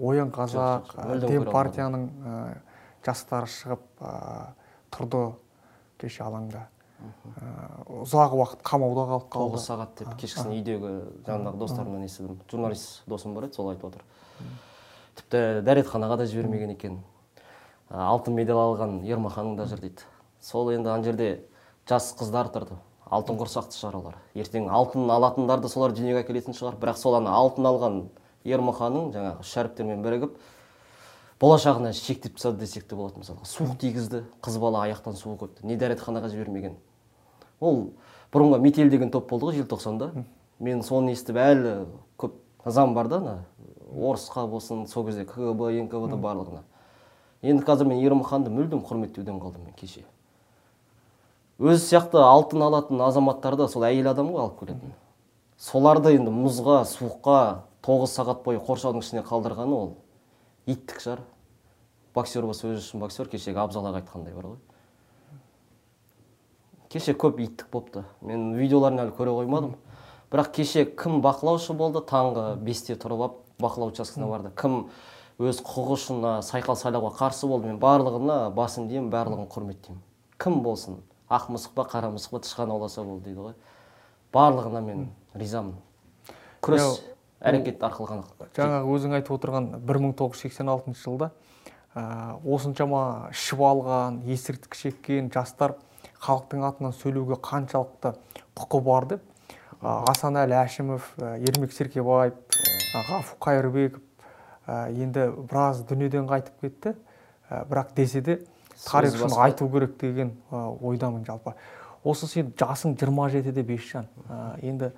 Оян 0.00 0.32
қазақ 0.32 0.94
дем 1.26 1.44
партияның 1.44 2.08
жастары 3.06 3.48
шығып 3.50 4.04
тұрды 4.92 5.22
кеше 6.00 6.24
алаңда. 6.26 6.66
Ұзақ 7.90 8.34
уақыт 8.38 8.60
қамауда 8.66 9.06
қалып 9.08 9.26
қалды. 9.32 9.56
Тоғыз 9.56 9.64
сағат 9.66 9.96
деп 9.98 10.12
кешкісін 10.20 10.52
үйдегі 10.54 10.92
жанындағы 11.26 11.58
достарымнан 11.58 12.04
естідім. 12.06 12.38
Журналист 12.50 13.02
досым 13.10 13.34
бар 13.34 13.48
еді 13.48 13.58
сол 13.58 13.72
айтып 13.72 13.88
отыр. 13.88 14.04
Тіпті 15.18 15.40
дәретханаға 15.66 16.20
да 16.22 16.28
жібермеген 16.30 16.76
екен. 16.76 17.00
Алтын 17.90 18.38
медаль 18.38 18.62
алған 18.62 19.00
ермаханның 19.02 19.58
да 19.58 19.66
жүр 19.66 19.82
дейді. 19.82 20.06
Сол 20.40 20.70
енді 20.72 20.94
ана 20.94 21.02
жерде 21.02 21.42
жас 21.90 22.12
қыздар 22.18 22.52
тұрды. 22.54 22.78
Алтын 23.12 23.36
құрсақты 23.36 23.76
шығар 23.76 23.98
олар 23.98 24.14
ертең 24.38 24.70
алтын 24.72 25.10
алатындар 25.10 25.60
да 25.60 25.68
солар 25.68 25.92
дүниеге 25.92 26.22
әкелетін 26.22 26.54
шығар. 26.56 26.78
Бірақ 26.80 26.96
сол 26.96 27.18
ана 27.18 27.34
алтын 27.34 27.66
алған 27.68 27.98
ермаханның 28.46 29.10
жаңағы 29.12 29.44
шәріптермен 29.50 30.06
бірігіп 30.06 30.38
болашағына 31.42 31.90
шектеп 31.92 32.36
тастады 32.38 32.62
десек 32.62 32.86
те 32.86 32.94
болады 32.94 33.18
мысалға. 33.18 33.42
Суық 33.50 33.74
тигізді 33.82 34.22
қыз 34.44 34.58
бала 34.62 34.84
аяқтан 34.86 35.16
суық 35.18 35.48
өтті 35.48 35.66
не 35.66 35.74
дәретханаға 35.76 36.30
жібермеген. 36.30 36.76
Ол 37.58 37.88
бұрынғы 38.32 38.60
метел 38.62 38.90
деген 38.90 39.10
топ 39.10 39.28
болды 39.30 39.48
ғой 39.50 39.58
желтоқсанда. 39.58 40.12
Мен 40.62 40.84
соны 40.86 41.16
естіп 41.16 41.40
әлі 41.42 41.72
көп 42.16 42.38
зам 42.64 42.94
бар 42.94 43.10
да 43.10 43.18
ана. 43.18 43.34
Орысқа 43.90 44.46
болсын 44.46 44.86
сол 44.86 45.06
кезде 45.08 45.26
кгб 45.26 45.66
нквд 45.88 46.14
барлығына. 46.22 46.62
Енді 47.42 47.66
қазір 47.66 47.90
мен 47.90 47.98
ермаханды 48.06 48.50
мүлдем 48.54 48.84
құрметтеуден 48.86 49.42
қалдым 49.42 49.66
мен 49.66 49.74
кеше. 49.74 50.04
Өзі 51.58 51.82
сияқты 51.82 52.22
алтын 52.22 52.62
алатын 52.62 53.02
азаматтарды 53.02 53.66
сол 53.68 53.82
әйел 53.82 54.12
адам 54.14 54.30
ғой 54.30 54.46
алып 54.46 54.62
келетін. 54.62 54.94
Соларды 55.58 56.14
енді 56.14 56.30
мұзға 56.30 56.84
суыққа 56.86 57.66
тоғыз 57.82 58.14
сағат 58.14 58.46
бойы 58.46 58.62
қоршаудың 58.62 59.02
ішіне 59.02 59.26
қалдырғаны 59.26 59.74
ол 59.74 59.92
иттік 60.66 61.02
шығар. 61.02 61.20
Боксер 62.14 62.46
болса 62.46 62.68
өзі 62.68 62.82
үшін 62.82 63.02
боксер 63.02 63.28
кешегі 63.30 63.60
абзал 63.62 63.86
аға 63.88 64.02
айтқандай 64.02 64.34
бар 64.36 64.52
ғой. 64.52 64.58
Кеше 66.92 67.14
көп 67.16 67.40
иттік 67.40 67.70
болыпты 67.72 68.04
мен 68.20 68.52
видеоларын 68.58 69.06
әлі 69.06 69.14
көре 69.16 69.32
қоймадым. 69.38 69.76
Бірақ 70.32 70.52
кеше 70.58 70.84
кім 70.84 71.22
бақылаушы 71.24 71.72
болды 71.76 72.02
таңғы 72.08 72.56
бесте 72.60 72.96
тұрып 72.96 73.24
алып 73.26 73.38
бақылау 73.62 73.92
учаскесіне 73.92 74.28
барды. 74.28 74.52
Кім 74.56 74.88
өз 75.40 75.62
құқығы 75.64 75.96
үшін 75.96 76.26
сайқал 76.44 76.76
сайлауға 76.76 77.14
қарсы 77.16 77.48
болды 77.48 77.70
мен 77.70 77.80
барлығына 77.80 78.50
басын 78.56 78.88
деймін 78.90 79.08
барлығын 79.12 79.48
құрметтеймін. 79.52 80.02
Кім 80.38 80.60
болсын 80.64 81.00
ақ 81.32 81.48
мысық 81.54 81.72
па 81.76 81.86
қара 81.88 82.12
мысық 82.12 82.36
па 82.36 82.42
тышқан 82.44 82.72
ауласа 82.72 83.04
болды 83.04 83.30
дейді 83.30 83.46
ғой. 83.46 83.56
Барлығына 84.32 84.84
мен 84.84 85.08
ризамын. 85.34 85.78
Күрес 86.62 87.00
әрекет 87.40 87.80
арқылы 87.82 88.08
ғана. 88.08 88.24
жаңағы 88.54 88.92
өзің 88.96 89.16
айтып 89.18 89.34
отырған 89.36 89.70
1986 89.88 90.94
жылда 91.02 91.30
ә, 91.94 92.38
осыншама 92.44 93.32
ішіп 93.32 93.64
алған 93.68 94.22
есірткі 94.28 94.78
шеккен 94.78 95.32
жастар 95.32 95.76
халықтың 96.22 96.64
атынан 96.68 96.94
сөйлеуге 96.96 97.40
қаншалықты 97.42 98.14
құқы 98.56 98.80
бар 98.86 99.08
деп 99.10 99.26
ә, 99.82 99.98
асанәлі 100.12 100.56
әшімов 100.62 101.12
ә, 101.18 101.36
ермек 101.42 101.74
серкебаев 101.74 102.38
ә, 102.38 103.04
ғафу 103.10 103.36
қайырбеков 103.42 104.02
ә, 104.66 104.88
енді 104.94 105.28
біраз 105.48 105.82
дүниеден 105.88 106.28
қайтып 106.30 106.60
кетті. 106.62 106.94
Ә, 107.50 107.64
бірақ 107.68 107.94
десе 107.96 108.20
де 108.20 108.38
тарих 108.84 109.16
үшін 109.18 109.34
айту 109.42 109.68
керек 109.70 109.98
деген 110.00 110.36
ойдамын 110.52 111.24
жалпы. 111.26 111.54
Осы 112.04 112.26
сен 112.26 112.52
жасың 112.58 112.96
27-де 112.96 113.62
бесжан 113.62 114.08
ә, 114.28 114.58
енді 114.62 114.92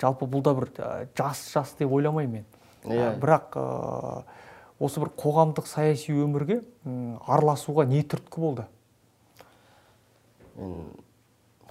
жалпы 0.00 0.26
бұл 0.26 0.42
да 0.42 0.54
бір 0.56 0.72
жас 1.16 1.46
жас 1.52 1.74
деп 1.78 1.92
ойламаймын 1.92 2.42
мен. 2.42 2.46
Иә. 2.84 3.12
Бірақ 3.20 3.56
осы 4.78 5.00
бір 5.00 5.10
қоғамдық 5.16 5.66
саяси 5.70 6.12
өмірге 6.12 6.60
араласуға 7.26 7.86
не 7.88 8.02
түрткі 8.02 8.40
болды? 8.42 8.66
Мен 10.56 10.88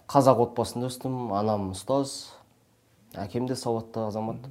қазақ 0.10 0.42
отбасында 0.48 0.90
өстім 0.90 1.34
анам 1.34 1.72
ұстаз 1.74 2.36
әкем 3.14 3.48
де 3.50 3.56
сауатты 3.58 4.06
азамат. 4.08 4.48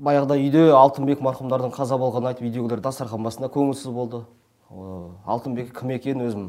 Баяғыда 0.00 0.36
үйде 0.40 0.66
алтынбек 0.72 1.20
марқұмдардың 1.24 1.74
қаза 1.74 1.98
болғанын 2.00 2.32
айтып 2.32 2.48
үйдегілер 2.48 2.80
дастархан 2.80 3.24
басында 3.24 3.50
көңілсіз 3.52 3.92
болды. 3.92 4.22
Алтынбек 4.70 5.74
кім 5.76 5.92
екенін 5.96 6.26
өзім. 6.28 6.46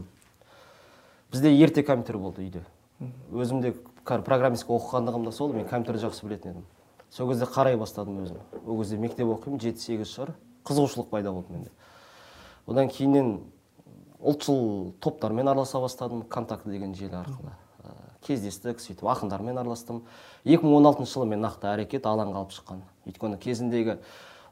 Бізде 1.31 1.51
ерте 1.55 1.83
компьютер 1.83 2.17
болды 2.17 2.45
үйде. 2.45 2.63
Өзім 3.31 3.61
де 3.63 3.73
кәдімгі 4.05 4.27
программистика 4.27 4.75
оқығандығым 4.77 5.25
да 5.25 5.31
сол 5.35 5.53
мен 5.53 5.67
компьютерді 5.67 6.05
жақсы 6.07 6.25
білетін 6.25 6.51
едім. 6.51 6.65
Сол 7.11 7.29
кезде 7.29 7.45
қарай 7.45 7.77
бастадым 7.77 8.21
өзім. 8.23 8.39
Ол 8.65 8.79
кезде 8.79 8.97
мектеп 8.97 9.27
оқимын 9.27 9.59
жеті 9.61 9.83
сегіз 9.83 10.13
шығар. 10.13 10.35
Қызығушылық 10.65 11.09
пайда 11.11 11.33
болды 11.35 11.53
менде. 11.53 11.71
Одан 12.67 12.89
кейіннен 12.89 13.41
ұлтшыл 14.21 14.93
топтармен 15.01 15.49
араласа 15.49 15.81
бастадым 15.81 16.23
контакт 16.23 16.67
деген 16.69 16.95
желі 16.95 17.19
арқылы. 17.19 17.55
Кездестік 18.21 18.79
сөйтіп 18.79 19.07
ақындармен 19.09 19.57
араластым. 19.57 20.03
2016 20.45 21.09
жылы 21.09 21.25
мен 21.33 21.41
нақты 21.41 21.71
әрекет 21.73 22.05
алаңға 22.05 22.43
алып 22.43 22.53
шыққан. 22.53 22.83
Өйткені 23.09 23.39
кезіндегі 23.41 23.97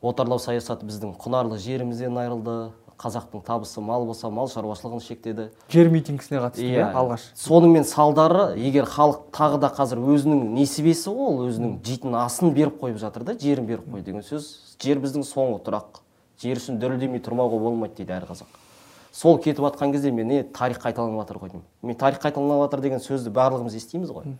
отарлау 0.02 0.42
саясаты 0.42 0.90
біздің 0.90 1.14
құнарлы 1.22 1.60
жерімізден 1.62 2.18
айырылды. 2.18 2.72
Қазақтың 3.00 3.44
табысы 3.48 3.82
мал 3.82 4.06
болса 4.06 4.30
мал 4.30 4.50
шаруашылығын 4.52 5.02
шектеді. 5.04 5.50
Жер 5.72 5.90
митингісіне 5.90 6.42
қатысты 6.44 6.66
иә. 6.68 6.90
алғаш. 6.92 7.30
Сонымен 7.40 7.86
салдары 7.88 8.58
егер 8.60 8.86
халық 8.86 9.30
тағы 9.32 9.60
да 9.64 9.70
қазір 9.72 10.02
өзінің 10.04 10.50
несібесі 10.58 11.14
ғой 11.14 11.30
ол 11.32 11.46
өзінің 11.48 11.78
жейтін 11.86 12.18
асын 12.20 12.52
беріп 12.54 12.82
қойып 12.82 13.00
жатыр 13.00 13.24
да 13.24 13.38
жерін 13.40 13.70
беріп 13.70 13.88
қой 13.88 14.04
деген 14.04 14.22
сөз. 14.22 14.76
Жер 14.84 15.00
біздің 15.00 15.24
соңғы 15.24 15.62
тұрақ. 15.64 16.02
Жер 16.44 16.60
үшін 16.60 16.80
дірілдемей 16.80 17.24
тұрмауға 17.24 17.60
болмайды 17.60 18.02
дейді 18.02 18.18
әр 18.18 18.28
қазақ. 18.28 18.52
Сол 19.12 19.40
кетіп 19.40 19.64
жатқан 19.64 19.92
кезде 19.92 20.12
мен 20.12 20.30
е 20.32 20.44
тарих 20.44 20.80
қайталанып 20.84 21.24
жатыр 21.24 21.40
ғой 21.40 21.50
деймін. 21.50 21.66
Мен 21.82 21.96
тарих 21.96 22.20
қайталанып 22.20 22.68
жатыр 22.68 22.84
деген 22.84 23.00
сөзді 23.00 23.32
барлығымыз 23.32 23.76
естиміз 23.76 24.12
ғой. 24.12 24.36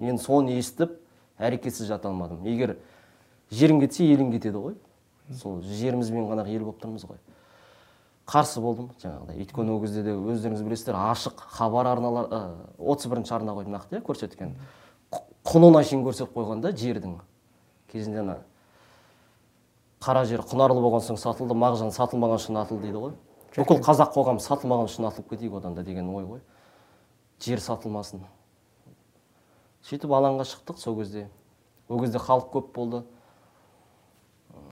Мен 0.00 0.18
соны 0.18 0.56
естіп 0.58 0.98
әрекетсіз 1.38 1.88
жата 1.88 2.08
алмадым. 2.08 2.44
Егер 2.44 2.76
жерің 3.52 3.80
кетсе 3.84 4.04
елің 4.04 4.32
кетеді 4.34 4.58
ғой. 4.58 4.74
Сол 5.40 5.62
жерімізбен 5.62 6.26
ғана 6.28 6.44
ел 6.48 6.66
болып 6.66 6.82
тұрмыз 6.82 7.06
ғой. 7.06 7.16
Қарсы 8.26 8.60
болдым 8.60 8.90
жаңағыдай. 9.02 9.36
Өйткені 9.42 9.74
ол 9.74 9.80
кезде 9.82 10.02
де 10.02 10.14
өздеріңіз 10.16 10.62
білесіздер 10.64 10.96
ашық 10.96 11.42
хабар 11.58 11.90
арналар 11.92 12.30
отыз 12.78 13.10
бірінші 13.12 13.34
арна 13.36 13.52
ғой 13.52 13.68
нақты 13.68 13.98
иә 13.98 14.02
көрсеткен. 14.06 14.54
Құ- 15.12 15.22
құнына 15.44 15.82
шейін 15.84 16.04
көрсетіп 16.06 16.32
қойған 16.32 16.62
да 16.64 16.72
жердің 16.72 17.18
кезінде 17.92 18.22
ана 18.22 18.38
қара 20.00 20.24
жер 20.24 20.40
құнарлы 20.40 20.80
болған 20.80 21.04
соң 21.04 21.20
сатылды 21.20 21.54
мағжан 21.54 21.92
сатылмаған 21.92 22.40
үшін 22.40 22.60
атылды 22.62 22.88
дейді 22.88 23.02
ғой. 23.02 23.12
Бүкіл 23.56 23.84
қазақ 23.84 24.16
қоғамы 24.16 24.40
сатылмаған 24.40 24.88
үшін 24.88 25.06
атылып 25.08 25.28
кетейік 25.30 25.60
одан 25.60 25.74
да 25.74 25.82
деген 25.84 26.08
ой 26.08 26.24
ғой. 26.24 26.40
Жер 27.40 27.60
сатылмасын. 27.60 28.24
Сөйтіп 29.84 30.10
алаңға 30.16 30.48
шықтық 30.48 30.80
сол 30.80 30.96
кезде. 30.96 31.28
Ол 31.88 32.00
кезде 32.00 32.18
халық 32.18 32.50
көп 32.52 32.72
болды. 32.74 33.04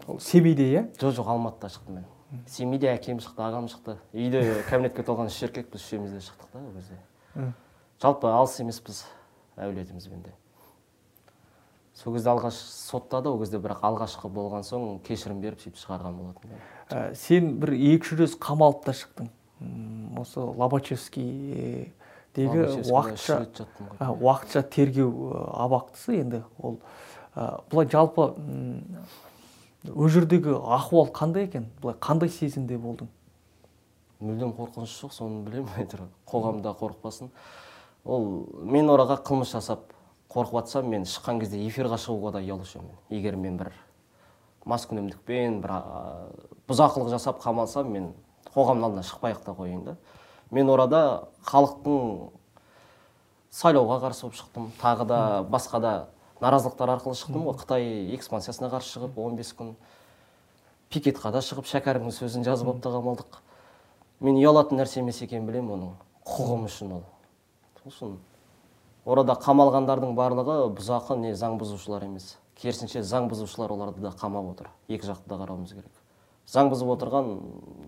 Ол 0.09 0.19
семейде 0.21 0.67
иә? 0.73 0.85
Жоқ 0.99 1.15
жоқ 1.21 1.29
алматыда 1.29 1.69
шықтым 1.69 1.95
мен. 2.01 2.05
Семейде 2.49 2.89
әкем 2.93 3.21
шықты 3.23 3.43
ағам 3.45 3.69
шықты. 3.71 3.97
Үйде 4.15 4.43
кәмелетке 4.69 5.05
толған 5.07 5.29
үш 5.31 5.41
еркек 5.43 5.71
біз 5.73 5.83
үшеуміз 5.83 6.15
де 6.15 6.21
шықтық 6.25 6.53
та 6.53 6.59
ол 6.59 6.73
кезде. 6.77 7.53
Жалпы 8.03 8.31
алыс 8.33 8.59
емеспіз 8.61 9.05
әулетімізбен 9.57 10.23
де. 10.25 10.33
Сол 11.95 12.15
кезде 12.17 12.31
алғаш 12.33 12.57
соттады 12.57 13.29
ол 13.29 13.39
кезде 13.43 13.61
бірақ 13.63 13.85
алғашқы 13.85 14.31
болған 14.33 14.65
соң 14.67 15.01
кешірім 15.07 15.43
беріп 15.43 15.61
сөйтіп 15.61 15.79
шығарған 15.83 16.17
болатын 16.19 16.57
Ә, 16.89 17.15
сен 17.17 17.59
бір 17.61 17.75
екі 17.77 18.05
үш 18.05 18.19
рет 18.19 18.39
қамалып 18.41 18.83
та 18.85 18.93
шықтың. 18.97 19.29
Осы 20.19 20.41
лобачевскийдегі 20.41 21.93
Лобачевскийде 22.35 22.93
уақытша 22.93 23.37
ә, 24.01 24.09
уақытша 24.11 24.63
тергеу 24.73 25.13
ә, 25.31 25.45
абақтысы 25.67 26.19
енді 26.19 26.43
ол. 26.59 26.81
Ә, 27.37 27.63
былай 27.71 27.89
жалпы 27.93 28.35
ол 29.89 30.09
жердегі 30.09 30.55
ахуал 30.63 31.11
қандай 31.11 31.49
екен? 31.49 31.67
Былай 31.83 31.97
қандай 31.99 32.31
сезімде 32.31 32.79
болдың? 32.79 33.09
Мүлдем 34.23 34.53
қорқыныш 34.55 34.95
жоқ 35.03 35.15
соны 35.17 35.43
білемін 35.47 35.73
әйтеуір 35.83 36.07
қоғамда 36.31 36.75
қорықпасын. 36.79 37.33
Ол 38.05 38.29
мен 38.63 38.91
ораға 38.91 39.19
қылмыс 39.27 39.55
жасап 39.57 39.91
қорқып 40.31 40.61
жатсам 40.63 40.89
мен 40.91 41.07
шыққан 41.07 41.41
кезде 41.43 41.59
эфирға 41.67 41.99
шығуға 42.01 42.37
да 42.37 42.43
ұялушы 42.45 42.79
едім 42.79 42.93
егер 43.11 43.37
мен 43.37 43.59
бір 43.59 43.73
маскүнемдікпен 44.65 45.59
бір 45.63 45.75
а, 45.75 45.83
бұзақылық 46.71 47.11
жасап 47.13 47.43
қамалсам 47.43 47.91
мен 47.93 48.13
қоғамның 48.55 48.89
алдына 48.89 49.05
шықпай 49.07 49.35
ақ 49.35 49.43
та 49.45 49.55
қояйын 49.59 49.85
да. 49.85 49.97
Мен 50.51 50.71
орада 50.71 51.29
халықтың 51.49 52.31
сайлауға 53.51 53.99
қарсы 54.07 54.27
болып 54.27 54.39
шықтым. 54.39 54.71
Тағы 54.81 55.07
да 55.09 55.21
басқа 55.49 55.81
да 55.81 55.93
наразылықтар 56.43 56.97
арқылы 56.97 57.15
шықтым 57.17 57.47
ғой. 57.47 57.57
Қытай 57.61 58.15
экспансиясына 58.17 58.71
қарсы 58.73 58.97
шығып 58.97 59.17
15 59.17 59.55
күн 59.59 59.73
пикетқа 60.91 61.33
да 61.33 61.41
шығып 61.45 61.71
шәкәрімнің 61.71 62.13
сөзін 62.19 62.45
жазып 62.47 62.69
алып 62.69 62.83
та 62.83 62.93
қалмадық 62.93 63.39
мен 64.21 64.37
ұялатын 64.43 64.83
нәрсе 64.83 65.01
емес 65.01 65.23
екенін 65.23 65.47
білемін 65.49 65.77
оның. 65.79 65.97
Құқығым 66.27 66.67
үшін 66.69 66.93
ол. 66.99 67.07
Сол 67.83 67.95
үшін 67.95 68.19
орада 69.05 69.35
қамалғандардың 69.43 70.15
барлығы 70.19 70.59
бұзақы 70.77 71.17
не 71.19 71.33
заң 71.39 71.59
бұзушылар 71.61 72.07
емес. 72.07 72.37
Керісінше 72.61 73.03
заң 73.03 73.29
бұзушылар 73.33 73.73
оларды 73.75 74.03
да 74.05 74.13
қамап 74.15 74.53
отыр. 74.53 74.69
Екі 74.89 75.09
жақты 75.09 75.31
да 75.33 75.41
қарауымыз 75.41 75.75
керек. 75.75 76.03
Заң 76.47 76.71
бұзып 76.71 76.93
отырған 76.95 77.33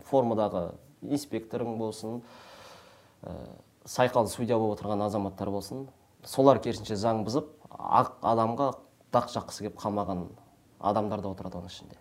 формадағы 0.08 0.64
инспекторың 1.02 1.76
болсын 1.78 2.22
ә, 3.22 3.34
сайқал 3.84 4.26
судья 4.26 4.58
болып 4.58 4.78
отырған 4.78 5.04
азаматтар 5.06 5.50
болсын 5.50 5.86
солар 6.24 6.60
керісінше 6.64 6.96
заң 6.98 7.24
бұзып 7.26 7.50
ақ 7.74 8.14
адамға 8.24 8.70
дақ 9.14 9.28
жаққысы 9.34 9.66
келіп 9.66 9.78
қамаған 9.82 10.24
адамдар 10.80 11.22
да 11.22 11.30
отырады 11.30 11.58
оның 11.60 11.72
ішінде. 11.72 11.98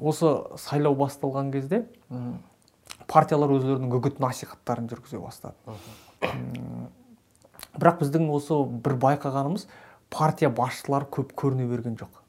Осы 0.00 0.30
сайлау 0.62 0.96
басталған 0.98 1.52
кезде 1.52 1.84
партиялар 3.10 3.50
өздерінің 3.58 3.92
үгіт 3.98 4.20
насихаттарын 4.22 4.88
жүргізе 4.90 5.20
бастады. 5.22 5.56
Бірақ 7.76 8.02
біздің 8.02 8.28
осы 8.32 8.58
бір 8.84 8.96
байқағанымыз 9.02 9.66
партия 10.12 10.50
басшылары 10.52 11.08
көп 11.10 11.32
көріне 11.38 11.66
берген 11.70 11.96
жоқ. 11.98 12.20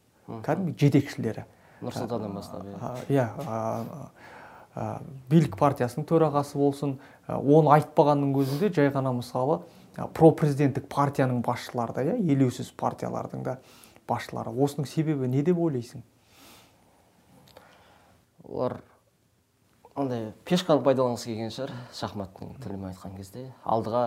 Кәдімгі 0.46 0.78
жетекшілері. 0.80 1.46
Нұрсұлтаннан 1.84 2.34
бастап 2.38 2.64
иә. 3.12 3.28
Иә 3.28 3.28
билік 5.30 5.54
партиясының 5.60 6.08
төрағасы 6.10 6.58
болсын 6.58 6.96
оны 7.28 7.70
айтпағанның 7.76 8.32
өзінде 8.42 8.72
жай 8.74 8.90
ғана 8.90 9.12
мысалы 9.14 9.60
пропрезиденттік 9.96 10.88
партияның 10.90 11.44
басшылары 11.46 11.94
да 11.94 12.06
иә 12.08 12.18
елеусіз 12.18 12.72
партиялардың 12.78 13.44
да 13.46 13.58
басшылары. 14.10 14.50
Осының 14.52 14.88
себебі 14.90 15.28
не 15.30 15.44
деп 15.46 15.60
ойлайсың? 15.62 16.02
Олар 18.44 18.80
андай 19.96 20.32
пешканы 20.46 20.84
пайдаланғысы 20.84 21.30
келген 21.30 21.54
шығар 21.54 21.76
шахматтың 21.94 22.56
тілімен 22.64 22.92
айтқан 22.92 23.16
кезде. 23.18 23.52
Алдыға 23.64 24.06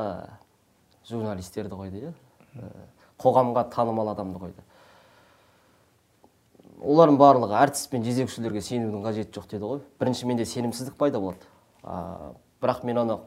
журналистерді 1.09 1.79
қойды 1.79 2.03
иә. 2.03 2.15
Ә, 2.59 2.71
қоғамға 3.23 3.69
танымал 3.71 4.11
адамды 4.11 4.43
қойды. 4.43 4.65
Олардың 6.83 7.17
барлығы 7.21 7.57
әртіс 7.63 7.87
пен 7.93 8.03
жезөкшелерге 8.05 8.61
сенудің 8.61 9.07
қажеті 9.07 9.39
жоқ 9.39 9.47
деді 9.55 9.71
ғой. 9.71 9.85
Бірінші 10.01 10.27
менде 10.27 10.45
сенімсіздік 10.45 10.99
пайда 10.99 11.23
болады. 11.23 11.47
А, 11.83 12.35
бірақ 12.61 12.85
мен 12.85 12.99
оны 12.99 13.21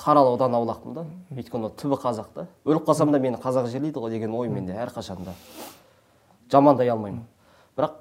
қаралаудан 0.00 0.54
аулақпын 0.56 0.94
да. 0.96 1.04
Өйткені 1.34 1.70
түбі 1.78 1.98
қазақ 2.02 2.32
та. 2.34 2.46
Өліп 2.64 2.86
қалсам 2.88 3.12
да 3.12 3.20
мені 3.20 3.38
қазақ 3.42 3.68
жерлейді 3.70 4.00
ғой 4.00 4.10
деген 4.10 4.34
ой 4.34 4.48
менде 4.48 4.74
әрқашанда 4.74 5.34
жамандай 6.50 6.90
алмаймын. 6.90 7.24
Бірақ 7.76 8.00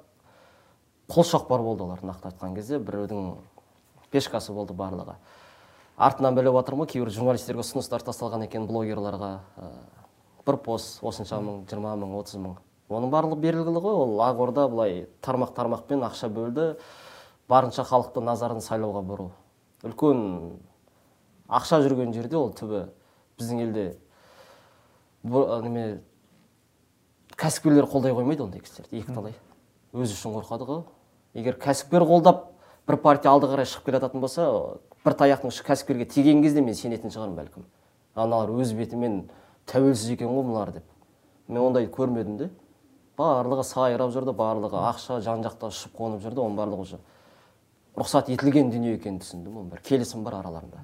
қолшоқпар 1.12 1.62
болды 1.64 1.84
олар 1.84 2.02
нақты 2.04 2.32
айтқан 2.32 2.56
кезде. 2.56 2.80
Біреудің 2.80 3.36
пешкасы 4.12 4.54
болды 4.54 4.74
барлығы. 4.74 5.16
Артынан 5.98 6.36
біліп 6.36 6.58
жатырмын 6.58 6.90
кейбір 6.90 7.12
журналистерге 7.14 7.62
ұсыныстар 7.62 8.04
тасталған 8.08 8.48
екен 8.48 8.66
блогерларға. 8.68 9.32
Ә, 9.58 9.70
бір 10.48 10.58
пост 10.66 11.04
осынша 11.04 11.40
мың 11.44 11.64
жиырма 11.70 11.94
мың 12.00 12.16
отыз 12.20 12.40
мың 12.42 12.58
оның 12.90 13.12
барлығы 13.14 13.40
белгілі 13.44 13.84
ғой. 13.84 14.00
Ол 14.06 14.24
ақорда 14.26 14.68
былай 14.72 15.06
тармақ 15.22 15.54
тармақпен 15.56 16.04
ақша 16.08 16.32
бөлді. 16.34 16.74
Барынша 17.48 17.84
халықты 17.84 18.24
назарын 18.24 18.64
сайлауға 18.64 19.04
бұру. 19.06 19.30
Үлкен 19.84 20.58
ақша 21.51 21.81
жүрген 21.84 22.13
жерде 22.15 22.38
ол 22.39 22.53
түбі 22.55 22.86
біздің 23.39 23.62
елде 23.65 23.86
неме 25.24 25.86
кәсіпкерлер 27.38 27.88
қолдай 27.91 28.15
қоймайды 28.15 28.46
ондай 28.46 28.62
кісілерді 28.63 29.01
екіталай. 29.01 29.36
Өзі 29.93 30.15
үшін 30.15 30.36
қорқады 30.38 30.67
ғой. 30.67 30.81
Егер 31.36 31.58
кәсіпкер 31.60 32.05
қолдап 32.08 32.48
бір 32.88 32.98
партия 33.03 33.31
алды 33.31 33.50
қарай 33.51 33.67
шығып 33.67 33.89
келе 33.89 34.00
жататын 34.00 34.24
болса 34.24 34.48
бір 35.03 35.17
таяқтың 35.20 35.51
ұшы 35.51 35.66
кәсіпкерге 35.68 36.07
тиген 36.09 36.42
кезде 36.44 36.64
мен 36.64 36.77
сенетін 36.77 37.11
шығармын 37.14 37.37
бәлкім. 37.42 37.66
Аналар 38.16 38.51
өз 38.61 38.74
бетімен 38.77 39.24
тәуелсіз 39.68 40.16
екен 40.16 40.31
ғой 40.31 40.46
мыналар 40.48 40.74
деп. 40.77 40.85
Мен 41.48 41.64
ондайды 41.66 41.92
көрмедім 41.92 42.37
де. 42.37 42.50
Барлығы 43.18 43.66
сайрап 43.68 44.14
жүрді 44.14 44.35
барлығы 44.37 44.79
ақша 44.92 45.20
жан 45.22 45.44
жақта 45.46 45.72
ұшып 45.72 45.98
қонып 45.98 46.24
жүрді 46.24 46.46
оның 46.46 46.57
барлығы 46.57 46.87
уже 46.87 47.00
рұқсат 47.98 48.31
етілген 48.31 48.72
дүние 48.72 48.96
екенін 48.96 49.20
түсіндім 49.22 49.57
оның 49.59 49.72
бір 49.74 49.81
келісім 49.85 50.24
бар 50.24 50.40
араларында. 50.40 50.79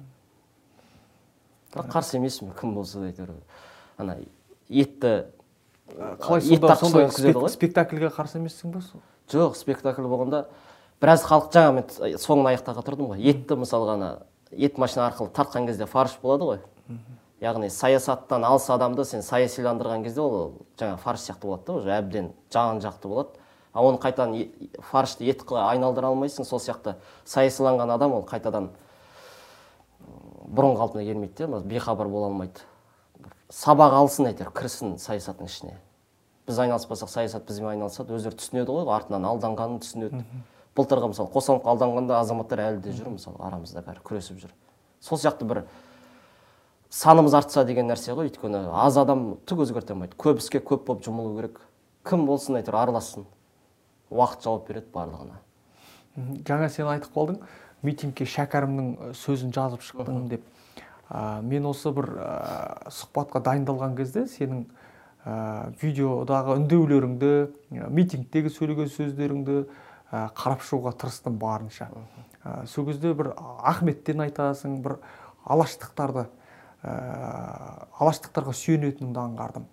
Қарсы 1.74 2.16
емеспін 2.16 2.54
кім 2.58 2.74
болса 2.74 3.02
да 3.02 3.10
әйтеуір 3.10 3.34
ана 3.98 4.16
етті 4.68 5.26
қалай 6.22 6.40
сонда 6.40 6.76
сонда 6.80 7.48
спектакльге 7.52 8.10
қарсы 8.14 8.40
емессің 8.40 8.72
ба 8.72 8.82
жоқ 9.28 9.56
спектакль 9.56 10.08
болғанда 10.08 10.46
біраз 11.00 11.22
халық 11.26 11.52
жаңа 11.54 11.74
мен 11.76 12.18
соңын 12.18 12.50
аяқтаға 12.52 12.82
тұрдым 12.86 13.12
ғой. 13.12 13.22
Етті 13.22 13.58
мысалға 13.60 13.94
ана 13.94 14.10
ет 14.50 14.78
машина 14.78 15.06
арқылы 15.08 15.30
тартқан 15.34 15.68
кезде 15.68 15.86
фарш 15.86 16.18
болады 16.22 16.48
ғой. 16.48 16.60
Яғни 17.40 17.70
саясаттан 17.70 18.44
алыс 18.44 18.66
адамды 18.74 19.04
сен 19.06 19.22
саясиландырған 19.22 20.02
кезде 20.02 20.20
ол 20.24 20.64
жаңа 20.78 20.96
фарш 20.98 21.28
сияқты 21.28 21.46
болады 21.46 21.66
да 21.66 21.72
уже 21.78 21.92
әбден 21.94 22.32
жан 22.52 22.80
жақты 22.82 23.08
болады. 23.08 23.28
А 23.72 23.84
оны 23.84 23.98
қайтадан 24.02 24.34
фаршты 24.90 25.24
ет 25.24 25.44
қыла 25.46 25.68
айналдыра 25.70 26.08
алмайсың. 26.10 26.44
Сол 26.44 26.58
сияқты 26.58 26.96
саясиланған 27.24 27.94
адам 27.94 28.14
ол 28.18 28.26
қайтадан 28.26 28.70
бұрын 30.48 30.76
қалпына 30.78 31.04
келмейді 31.04 31.46
де 31.46 31.60
бейхабар 31.68 32.08
бола 32.08 32.30
алмайды. 32.30 32.64
Сабақ 33.52 33.94
алсын 33.96 34.30
әйтеуір 34.30 34.52
кірсін 34.56 34.96
саясаттың 35.00 35.48
ішіне. 35.48 35.74
Біз 36.48 36.58
айналыспасақ 36.64 37.10
саясат 37.12 37.46
бізбен 37.48 37.74
айналысады 37.74 38.16
өздері 38.16 38.38
түсінеді 38.40 38.72
ғой 38.72 38.88
артынан 38.94 39.26
алданғанын 39.28 39.82
түсінеді. 39.84 40.22
Былтырғы 40.76 41.10
мысалы 41.12 41.32
қосалқы 41.32 41.68
алданғанда 41.68 42.20
азаматтар 42.20 42.62
әлі 42.64 42.82
де 42.84 42.92
жүр 42.96 43.12
мысалы 43.16 43.40
арамызда 43.44 43.82
бәрі 43.84 44.04
күресіп 44.04 44.38
жүр. 44.44 44.52
Сол 45.00 45.18
сияқты 45.18 45.48
бір 45.48 45.64
санымыз 46.90 47.34
артса 47.34 47.64
деген 47.68 47.90
нәрсе 47.90 48.14
ғой 48.16 48.30
өйткені 48.30 48.64
аз 48.72 48.96
адам 48.96 49.38
түк 49.48 49.64
өзгерте 49.66 49.92
алмайды. 49.96 50.16
Көп 50.16 50.40
іске 50.40 50.60
көп 50.60 50.86
болып 50.86 51.04
жұмылу 51.04 51.34
керек. 51.36 51.60
Кім 52.08 52.24
болсын 52.28 52.60
әйтеуір 52.60 52.78
аралассын. 52.80 53.26
Уақыт 54.08 54.46
жауап 54.46 54.68
береді 54.68 54.88
барлығына. 54.94 55.40
Жаңа 56.48 56.70
сен 56.72 56.88
айтып 56.88 57.12
қалдың. 57.14 57.42
Митингке 57.82 58.26
шәкәрімнің 58.26 58.88
э, 58.88 59.10
сөзін 59.18 59.52
жазып 59.54 59.84
шықтың 59.86 60.28
деп. 60.32 60.46
А, 61.08 61.40
мен 61.40 61.64
осы 61.70 61.92
бір 61.94 62.10
ә, 62.20 62.90
сұхбатқа 62.92 63.40
дайындалған 63.46 63.94
кезде 63.96 64.26
сенің 64.28 64.64
ә, 65.24 65.70
видеодағы 65.80 66.58
үндеулеріңді 66.58 67.30
ә, 67.78 67.88
митингтегі 67.94 68.52
сөйлеген 68.52 68.90
сөздеріңді 68.92 69.62
ә, 69.62 70.26
қарап 70.36 70.64
шығуға 70.66 70.92
тырыстым 71.00 71.38
барынша. 71.40 71.88
Ә, 72.44 72.66
сол 72.68 72.90
кезде 72.90 73.14
бір 73.16 73.32
ахметтен 73.38 74.20
айтасың 74.26 74.82
бір 74.84 74.98
алаштықтарды 75.48 76.26
ә, 76.82 76.92
алаштықтарға 78.02 78.52
сүйенетініңді 78.58 79.22
аңғардым. 79.22 79.64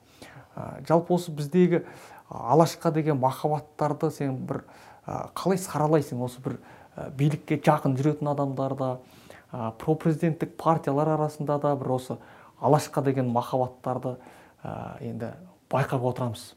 Ә, 0.56 0.70
жалпы 0.88 1.18
осы 1.18 1.36
біздегі 1.36 1.84
алашқа 2.30 2.94
деген 2.96 3.20
махаббаттарды 3.20 4.08
сен 4.16 4.40
бір 4.48 4.64
ә, 5.04 5.28
қалай 5.36 5.60
саралайсың? 5.60 6.24
Осы 6.24 6.40
бір 6.40 6.62
ә, 6.62 6.75
билікке 7.18 7.58
жақын 7.60 7.98
жүретін 8.00 8.32
адамдарда 8.32 8.90
ә, 9.52 9.72
пропрезиденттік 9.82 10.56
партиялар 10.58 11.16
арасында 11.16 11.58
да 11.60 11.76
бір 11.76 11.96
осы 11.98 12.18
алашқа 12.62 13.04
деген 13.04 13.30
махаббаттарды 13.36 14.16
ә, 14.64 15.02
енді 15.04 15.34
байқап 15.72 16.06
отырамыз. 16.08 16.54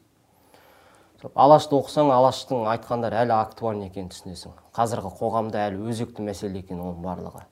Алашты 1.35 1.75
оқысаң 1.75 2.13
алаштың 2.15 2.69
айтқандары 2.71 3.19
әлі 3.25 3.35
актуальны 3.35 3.89
екенін 3.89 4.13
түсінесің. 4.13 4.53
Қазіргі 4.77 5.11
қоғамда 5.19 5.65
әлі 5.67 5.89
өзекті 5.91 6.23
мәселе 6.23 6.61
екен 6.63 6.79
оның 6.79 7.01
барлығы. 7.03 7.43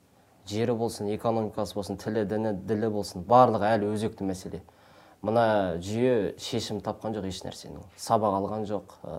Жері 0.47 0.77
болсын 0.79 1.11
экономикасы 1.11 1.75
болсын 1.75 1.99
тілі 1.99 2.23
діні 2.31 2.53
ділі 2.63 2.93
болсын 2.95 3.27
барлығы 3.27 3.73
әлі 3.73 3.91
өзекті 3.97 4.29
мәселе. 4.29 4.63
Мына 5.27 5.81
жүйе 5.83 6.37
шешім 6.39 6.79
тапқан 6.85 7.17
жоқ 7.17 7.27
еш 7.27 7.43
нәрсенің 7.43 7.83
сабақ 7.99 8.37
алған 8.39 8.69
жоқ 8.71 8.95
ә, 9.03 9.19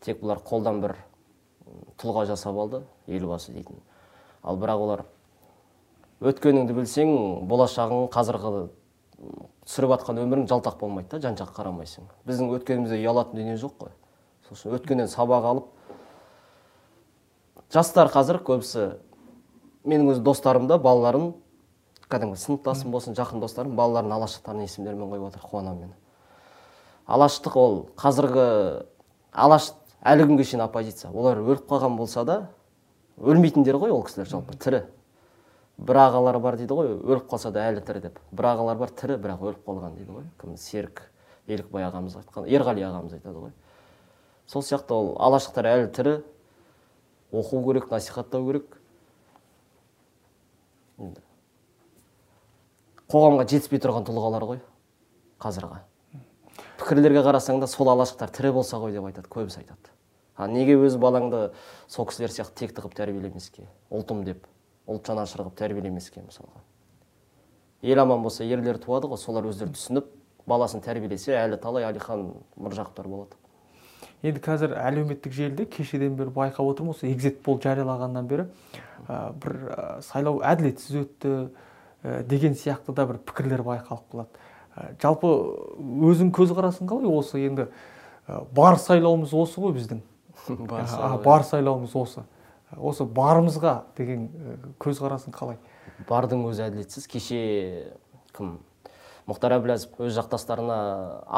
тек 0.00 0.22
бұлар 0.22 0.40
қолдан 0.40 0.80
бір 0.80 0.96
тұлға 2.00 2.26
жасап 2.28 2.56
алды 2.58 2.82
елбасы 3.06 3.52
дейтін. 3.52 3.80
Ал 4.42 4.56
бірақ 4.60 4.84
олар 4.84 5.04
өткеніңді 6.20 6.76
білсең 6.76 7.10
болашағың 7.48 8.08
қазіргі 8.12 8.68
сүріп 9.68 9.94
жатқан 9.94 10.20
өмірің 10.22 10.48
жалтақ 10.48 10.78
болмайды 10.80 11.12
да 11.12 11.20
жан 11.28 11.36
жаққа 11.38 11.62
қарамайсың. 11.62 12.08
Біздің 12.26 12.54
өткенімізде 12.56 13.00
ұялатын 13.00 13.36
дүние 13.36 13.56
жоқ 13.60 13.76
қой. 13.80 13.92
Сол 14.48 14.56
үшін 14.56 14.74
өткеннен 14.78 15.08
сабақ 15.12 15.46
алып 15.50 15.66
жастар 17.72 18.10
қазір 18.10 18.40
көбісі 18.44 18.88
менің 19.84 20.14
өз 20.14 20.22
достарым 20.24 20.66
да 20.68 20.78
балаларын 20.80 21.34
кәдімгі 22.10 22.40
сыныптасым 22.40 22.90
болсын 22.90 23.14
жақын 23.14 23.40
достарым 23.40 23.76
балаларын 23.78 24.12
алаштықтардың 24.16 24.66
есімдерімен 24.66 25.12
қойып 25.12 25.28
жатыр 25.28 25.44
қуанамын 25.46 25.84
мен. 25.84 25.92
Алаштық 27.06 27.56
ол 27.56 27.78
қазіргі 27.96 28.46
алаш 29.32 29.70
әлі 30.00 30.26
күнге 30.28 30.46
шейін 30.46 30.64
оппозиция. 30.64 31.10
Олар 31.12 31.40
өліп 31.42 31.66
қалған 31.68 31.96
болса 31.98 32.24
да 32.24 32.38
өлмейтіндер 33.20 33.76
ғой 33.80 33.92
ол 33.92 34.02
кісілер 34.06 34.28
жалпы 34.30 34.56
тірі. 34.56 34.82
Бір 35.80 36.00
ағалар 36.06 36.38
бар 36.40 36.56
дейді 36.60 36.76
ғой 36.76 36.92
өліп 36.96 37.28
қалса 37.30 37.52
да 37.52 37.66
әлі 37.68 37.84
тірі 37.84 38.02
деп. 38.06 38.20
Бір 38.32 38.52
ағалар 38.54 38.78
бар 38.80 38.92
тірі 38.96 39.18
бірақ 39.20 39.44
өліп 39.44 39.64
қалған 39.66 39.96
дейді 39.96 40.16
ғой. 40.16 40.26
Кім? 40.40 40.56
Серік 40.56 41.02
елікбай 41.48 41.84
ағамыз 41.88 42.16
айтқан 42.20 42.48
ерғали 42.48 42.84
ағамыз 42.84 43.16
айтады 43.18 43.44
ғой. 43.46 43.52
Сол 44.46 44.62
сияқты 44.62 44.96
ол 44.96 45.14
алаштықтар 45.20 45.68
әлі 45.72 45.90
тірі. 45.94 46.16
Оқу 47.32 47.62
керек 47.64 47.90
насихаттау 47.90 48.46
керек. 48.48 48.80
Енді. 50.98 51.20
Қоғамға 53.10 53.46
жетіспей 53.48 53.80
тұрған 53.82 54.04
тұлғалар 54.08 54.48
ғой 54.48 54.60
қазіргі. 55.40 55.80
Пікірлерге 56.80 57.22
қарасаң 57.26 57.60
да 57.60 57.68
сол 57.70 57.92
алаштықтар 57.92 58.32
тірі 58.34 58.54
болса 58.56 58.80
ғой 58.80 58.96
деп 58.96 59.06
айтады 59.06 59.28
көбісі 59.30 59.60
айтады. 59.62 59.92
А 60.36 60.48
неге 60.48 60.78
өз 60.80 60.96
балаңды 60.96 61.50
сол 61.86 62.08
кісілер 62.08 62.32
сияқты 62.32 62.64
текті 62.64 62.80
қылып 62.80 62.96
тәрбиелемеске 62.96 63.66
ұлтым 63.92 64.24
деп 64.24 64.46
ұлт 64.88 65.06
жанашыры 65.06 65.44
қылып 65.44 65.58
тәрбиелемеске 65.60 66.24
мысалға? 66.24 66.64
Ел 67.82 68.00
аман 68.00 68.22
болса 68.22 68.44
ерлер 68.44 68.78
туады 68.80 69.10
ғой 69.12 69.20
солар 69.20 69.46
өздері 69.50 69.74
түсініп 69.76 70.08
баласын 70.48 70.80
тәрбиелесе 70.84 71.36
әлі 71.36 71.60
талай 71.60 71.84
әлихан 71.88 72.30
мыржақыптар 72.56 73.08
болады. 73.08 73.36
Енді 74.22 74.40
қазір 74.44 74.74
әлеуметтік 74.76 75.32
желіде 75.32 75.64
кешеден 75.64 76.16
бері 76.16 76.32
байқап 76.34 76.66
отырмын 76.68 76.92
осы 76.92 77.08
экзит 77.08 77.40
пол 77.44 77.60
жариялағаннан 77.60 78.26
бері. 78.28 78.46
Ә, 79.08 79.32
бір 79.32 79.54
ә, 79.72 79.84
сайлау 80.04 80.42
әділетсіз 80.44 80.98
өтті 81.00 81.32
ә, 82.04 82.22
деген 82.28 82.52
сияқты 82.52 82.92
да 82.92 83.06
бір 83.08 83.20
пікірлер 83.24 83.64
байқалып 83.64 84.12
қалады. 84.12 84.44
Жалпы 85.02 85.30
өзің 86.10 86.30
көзқарасың 86.36 86.88
қалай 86.90 87.10
осы 87.10 87.42
енді 87.42 87.68
ә, 88.28 88.40
бар 88.54 88.78
сайлауымыз 88.78 89.34
осы 89.34 89.60
ғой 89.60 89.74
біздің? 89.76 90.02
Бар 90.70 90.86
сайлау, 90.88 91.18
бар 91.20 91.42
сайлауымыз 91.44 91.94
осы. 92.00 92.22
Осы 92.78 93.04
барымызға 93.04 93.74
деген 93.98 94.28
ә, 94.30 94.54
көзқарасың 94.80 95.34
қалай? 95.36 95.58
Бардың 96.08 96.46
өзі 96.48 96.64
әділетсіз. 96.68 97.04
Кеше 97.10 97.40
кім 98.36 98.54
мұхтар 99.28 99.56
әбіләзов 99.58 100.00
өз 100.06 100.14
жақтастарына 100.16 100.78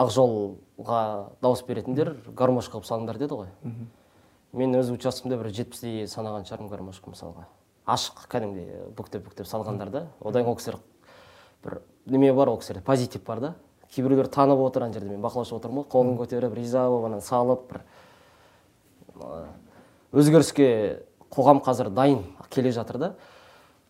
ақжолға 0.03 1.01
дауыс 1.43 1.65
беретіндер 1.67 2.15
гармошка 2.37 2.77
қылып 2.77 2.89
салыңдар 2.89 3.19
деді 3.21 3.41
ғой. 3.41 3.51
Мен 4.53 4.77
өз 4.79 4.93
учаскемде 4.93 5.39
бір 5.41 5.51
жетпістей 5.57 6.07
санаған 6.07 6.47
шығармын 6.47 6.71
гармошка 6.71 7.11
мысалға. 7.11 7.49
Ашық 7.89 8.27
кәдімгідей 8.31 8.93
бүктеп 8.97 9.27
бүктеп 9.27 9.49
салғандар 9.49 9.91
да. 9.91 10.07
Одан 10.21 10.45
кейін 10.45 10.53
ол 10.53 10.59
кісілер 10.61 10.79
бір 11.65 11.81
неме 12.07 12.33
бар 12.33 12.49
ол 12.49 12.59
кісілерде? 12.59 12.85
Позитив 12.85 13.25
бар 13.27 13.41
да? 13.41 13.55
Кейбіреулер 13.95 14.27
танып 14.27 14.61
отыр 14.61 14.87
ана 14.87 14.93
жерде 14.93 15.11
мен 15.11 15.23
бақылаушы 15.23 15.57
отырмын 15.57 15.85
ғой. 15.85 15.91
Қолын 15.93 16.17
көтеріп 16.21 16.55
риза 16.57 16.87
болып 16.89 17.11
ананы 17.11 17.23
салып 17.23 17.69
бір 17.73 17.83
өзгеріске 20.13 20.69
қоғам 21.33 21.63
қазір 21.65 21.91
дайын 21.93 22.25
келе 22.51 22.73
жатыр 22.73 22.99
да. 22.99 23.15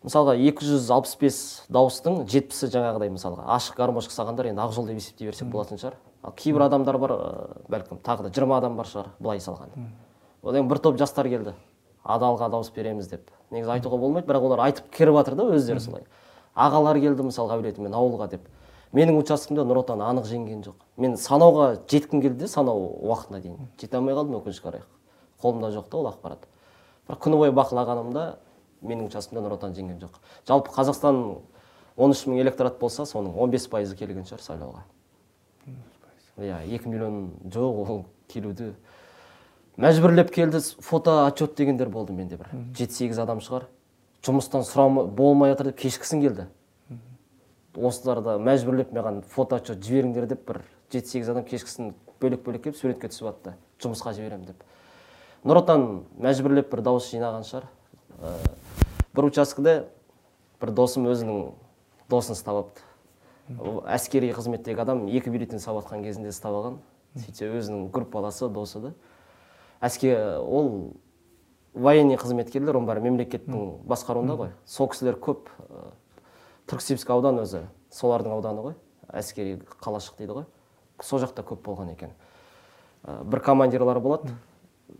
Мысалға 0.03 0.35
265 0.35 1.69
дауыстың 1.71 2.25
жетпісі 2.27 2.67
жаңағыдай 2.73 3.11
мысалға. 3.13 3.45
Ашық 3.55 3.77
гармошка 3.79 4.11
салғандар 4.11 4.49
енді 4.49 4.59
ақ 4.59 4.73
жол 4.75 4.89
деп 4.89 4.99
есептей 4.99 5.29
берсек 5.29 5.47
болатын 5.47 5.79
шығар. 5.79 5.95
Ал 6.23 6.33
кейбір 6.35 6.65
адамдар 6.65 6.97
бар 6.99 7.13
бәлкім 7.71 8.01
тағы 8.03 8.27
да 8.27 8.33
жиырма 8.35 8.57
адам 8.59 8.75
бар 8.75 8.89
шығар 8.91 9.13
былай 9.19 9.39
салған. 9.39 9.71
Одан 10.43 10.67
бір 10.67 10.81
топ 10.83 10.99
жастар 10.99 11.29
келді. 11.31 11.55
Адалға 12.03 12.49
дауыс 12.51 12.71
береміз 12.75 13.07
деп. 13.07 13.31
Негізі 13.51 13.77
айтуға 13.77 13.97
болмайды 14.01 14.27
бірақ 14.27 14.49
олар 14.49 14.65
айтып 14.67 14.91
кіріп 14.91 15.21
жатыр 15.21 15.39
да 15.39 15.47
өздері 15.55 15.79
солай. 15.79 16.03
Ағалар 16.55 16.99
келді 17.01 17.27
мысалға 17.29 17.57
әулетімен 17.59 17.93
ауылға 17.97 18.29
деп. 18.33 18.47
Менің 18.93 19.17
учаскемде 19.23 19.65
нұр 19.65 19.81
отан 19.81 20.03
анық 20.05 20.27
жеңген 20.29 20.61
жоқ. 20.67 20.75
Мен 20.97 21.15
санауға 21.17 21.79
жеткім 21.89 22.21
келді 22.21 22.45
де 22.45 22.47
санау 22.47 22.91
уақытына 23.01 23.41
дейін. 23.41 23.69
Жете 23.81 23.97
алмай 23.97 24.13
қалдым 24.13 24.37
өкінішке 24.37 24.67
қарай 24.67 24.83
қолымда 25.41 25.71
жоқ 25.73 25.89
та 25.89 25.97
ол 25.97 26.09
ақпарат. 26.11 26.45
Бірақ 27.07 27.23
күні 27.25 27.39
бойы 27.41 27.55
бақылағанымда 27.57 28.25
менің 28.85 29.09
учаскемде 29.09 29.43
нұр 29.43 29.57
отан 29.57 29.73
жеңген 29.73 29.99
жоқ. 30.03 30.21
Жалпы 30.47 30.71
қазақстан 30.75 31.19
13 31.97 32.29
мың 32.29 32.41
электорат 32.41 32.79
болса 32.79 33.05
соның 33.09 33.33
15 33.33 33.69
пайызы 33.73 33.97
келген 33.97 34.25
шығар 34.29 34.45
сайлауға. 34.45 34.83
Иә 36.37 36.63
екі 36.75 36.89
миллион 36.89 37.31
жоқ 37.49 37.81
ол 37.83 38.05
келуді. 38.31 38.73
Мәжбүрлеп 39.77 40.31
келді 40.33 40.61
фото 40.85 41.23
отчет 41.27 41.55
дегендер 41.57 41.89
болды 41.89 42.13
менде 42.13 42.37
бір. 42.37 42.49
Жеті 42.77 42.93
сегіз 42.93 43.19
адам 43.19 43.41
шығар. 43.41 43.67
Жұмыстан 44.23 44.63
сұрама 44.67 45.05
болмай 45.07 45.51
жатыр 45.51 45.71
деп 45.71 45.81
кешкісін 45.83 46.21
келді. 46.23 46.47
Осыларды 47.73 48.37
мәжбүрлеп 48.39 48.93
маған 48.95 49.21
фото 49.33 49.57
отчет 49.57 49.81
жіберіңдер 49.83 50.27
деп 50.29 50.45
бір 50.47 50.61
жеті 50.93 51.09
сегіз 51.09 51.31
адам 51.33 51.43
кешкісін 51.47 51.93
бөлек 52.21 52.43
бөлек 52.45 52.63
келіп 52.67 52.77
суретке 52.77 53.09
түсіп 53.09 53.27
жатты 53.27 53.55
жұмысқа 53.83 54.13
жіберемін 54.15 54.47
деп. 54.51 54.63
Нұр 55.43 55.59
отан 55.63 55.87
мәжбүрлеп 56.23 56.69
бір 56.71 56.83
дауыс 56.85 57.09
жинаған 57.11 57.43
шығар. 57.49 57.67
Ә, 58.21 58.35
бір 59.15 59.27
учаскеде 59.27 59.75
бір 60.61 60.71
досым 60.77 61.09
өзінің 61.11 61.49
досын 62.13 62.37
ұстап 62.37 62.61
алыпты. 62.61 62.85
Әскери 63.91 64.31
қызметтегі 64.31 64.85
адам 64.85 65.07
екі 65.11 65.33
бюллетень 65.33 65.59
салып 65.59 65.83
жатқан 65.83 66.05
кезінде 66.05 66.31
ұстап 66.31 66.55
алған. 66.55 66.77
Сөйтсе 67.19 67.49
өзінің 67.51 67.89
группаласы 67.91 68.47
досы 68.47 68.79
да. 68.79 68.93
Әскер 69.83 70.39
ол 70.39 70.93
военный 71.73 72.17
қызметкерлер 72.17 72.77
оның 72.77 72.87
бәрі 72.89 73.03
мемлекеттің 73.07 73.83
басқаруында 73.89 74.37
ғой. 74.39 74.53
Сол 74.65 74.89
кісілер 74.91 75.17
көп 75.21 75.49
ы, 75.57 75.83
түрксибск 76.69 77.09
аудан 77.09 77.41
өзі 77.43 77.65
солардың 77.93 78.37
ауданы 78.37 78.65
ғой 78.67 78.75
әскери 79.13 79.59
қалашық 79.83 80.19
дейді 80.21 80.39
ғой. 80.39 80.47
Сол 81.01 81.23
жақта 81.23 81.45
көп 81.45 81.63
болған 81.65 81.93
екен. 81.93 82.13
Ы, 83.03 83.23
бір 83.23 83.43
командирлар 83.43 83.99
болады. 83.99 84.35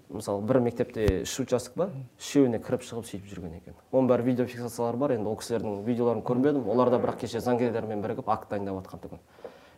Мысалы 0.09 0.41
бір 0.41 0.59
мектепте 0.63 1.05
үш 1.21 1.35
участок 1.43 1.75
бар 1.77 1.91
үшеуіне 2.17 2.59
кіріп 2.63 2.85
шығып 2.87 3.05
сөйтіп 3.05 3.29
жүрген 3.29 3.57
екен. 3.59 3.75
Оның 3.91 4.09
бәрі 4.09 4.25
видеофиксациялар 4.31 4.97
бар 4.97 5.13
енді 5.17 5.29
ол 5.29 5.37
кісілердің 5.37 5.83
видеоларын 5.85 6.23
көрмедім 6.25 6.69
олар 6.73 6.89
да 6.89 6.97
бірақ 7.03 7.19
кеше 7.21 7.41
заңгерлермен 7.43 8.01
бірігіп 8.01 8.29
акт 8.33 8.49
дайындап 8.49 8.79
жатқан 8.81 9.03
тұғын 9.03 9.21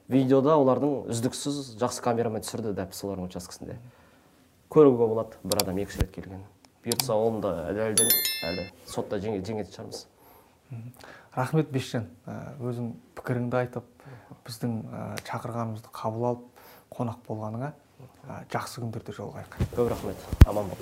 видеода 0.08 0.56
олардың 0.62 1.10
үздіксіз 1.12 1.76
жақсы 1.82 2.04
камерамен 2.06 2.46
түсірді 2.46 2.76
дәп 2.78 2.94
солардың 2.94 3.30
учаскесінде. 3.32 3.80
Көруге 4.70 5.08
болады 5.10 5.40
бір 5.44 5.64
адам 5.64 5.82
екі 5.82 5.96
үш 5.96 6.04
рет 6.04 6.12
келген 6.14 6.44
бұйыртса 6.86 7.16
оны 7.18 7.42
да 7.42 7.54
дәлелденіп 7.74 8.18
әлі 8.50 8.66
сотта 8.86 9.18
жеңе- 9.20 9.42
жеңетін 9.42 9.74
шығармыз 9.74 10.06
рахмет 11.36 11.72
бекжан 11.74 12.06
ә, 12.28 12.56
өзің 12.62 12.92
пікіріңді 13.18 13.58
айтып 13.64 13.86
біздің 14.46 14.72
шақырғанымызды 15.26 15.90
қабыл 15.94 16.30
алып 16.30 16.46
қонақ 16.96 17.20
болғаныңа 17.28 17.72
жақсы 18.54 18.82
күндерде 18.82 19.14
жолығайық 19.18 19.50
көп 19.76 19.90
рахмет. 19.90 20.18
Аман 20.48 20.70
бол. 20.70 20.78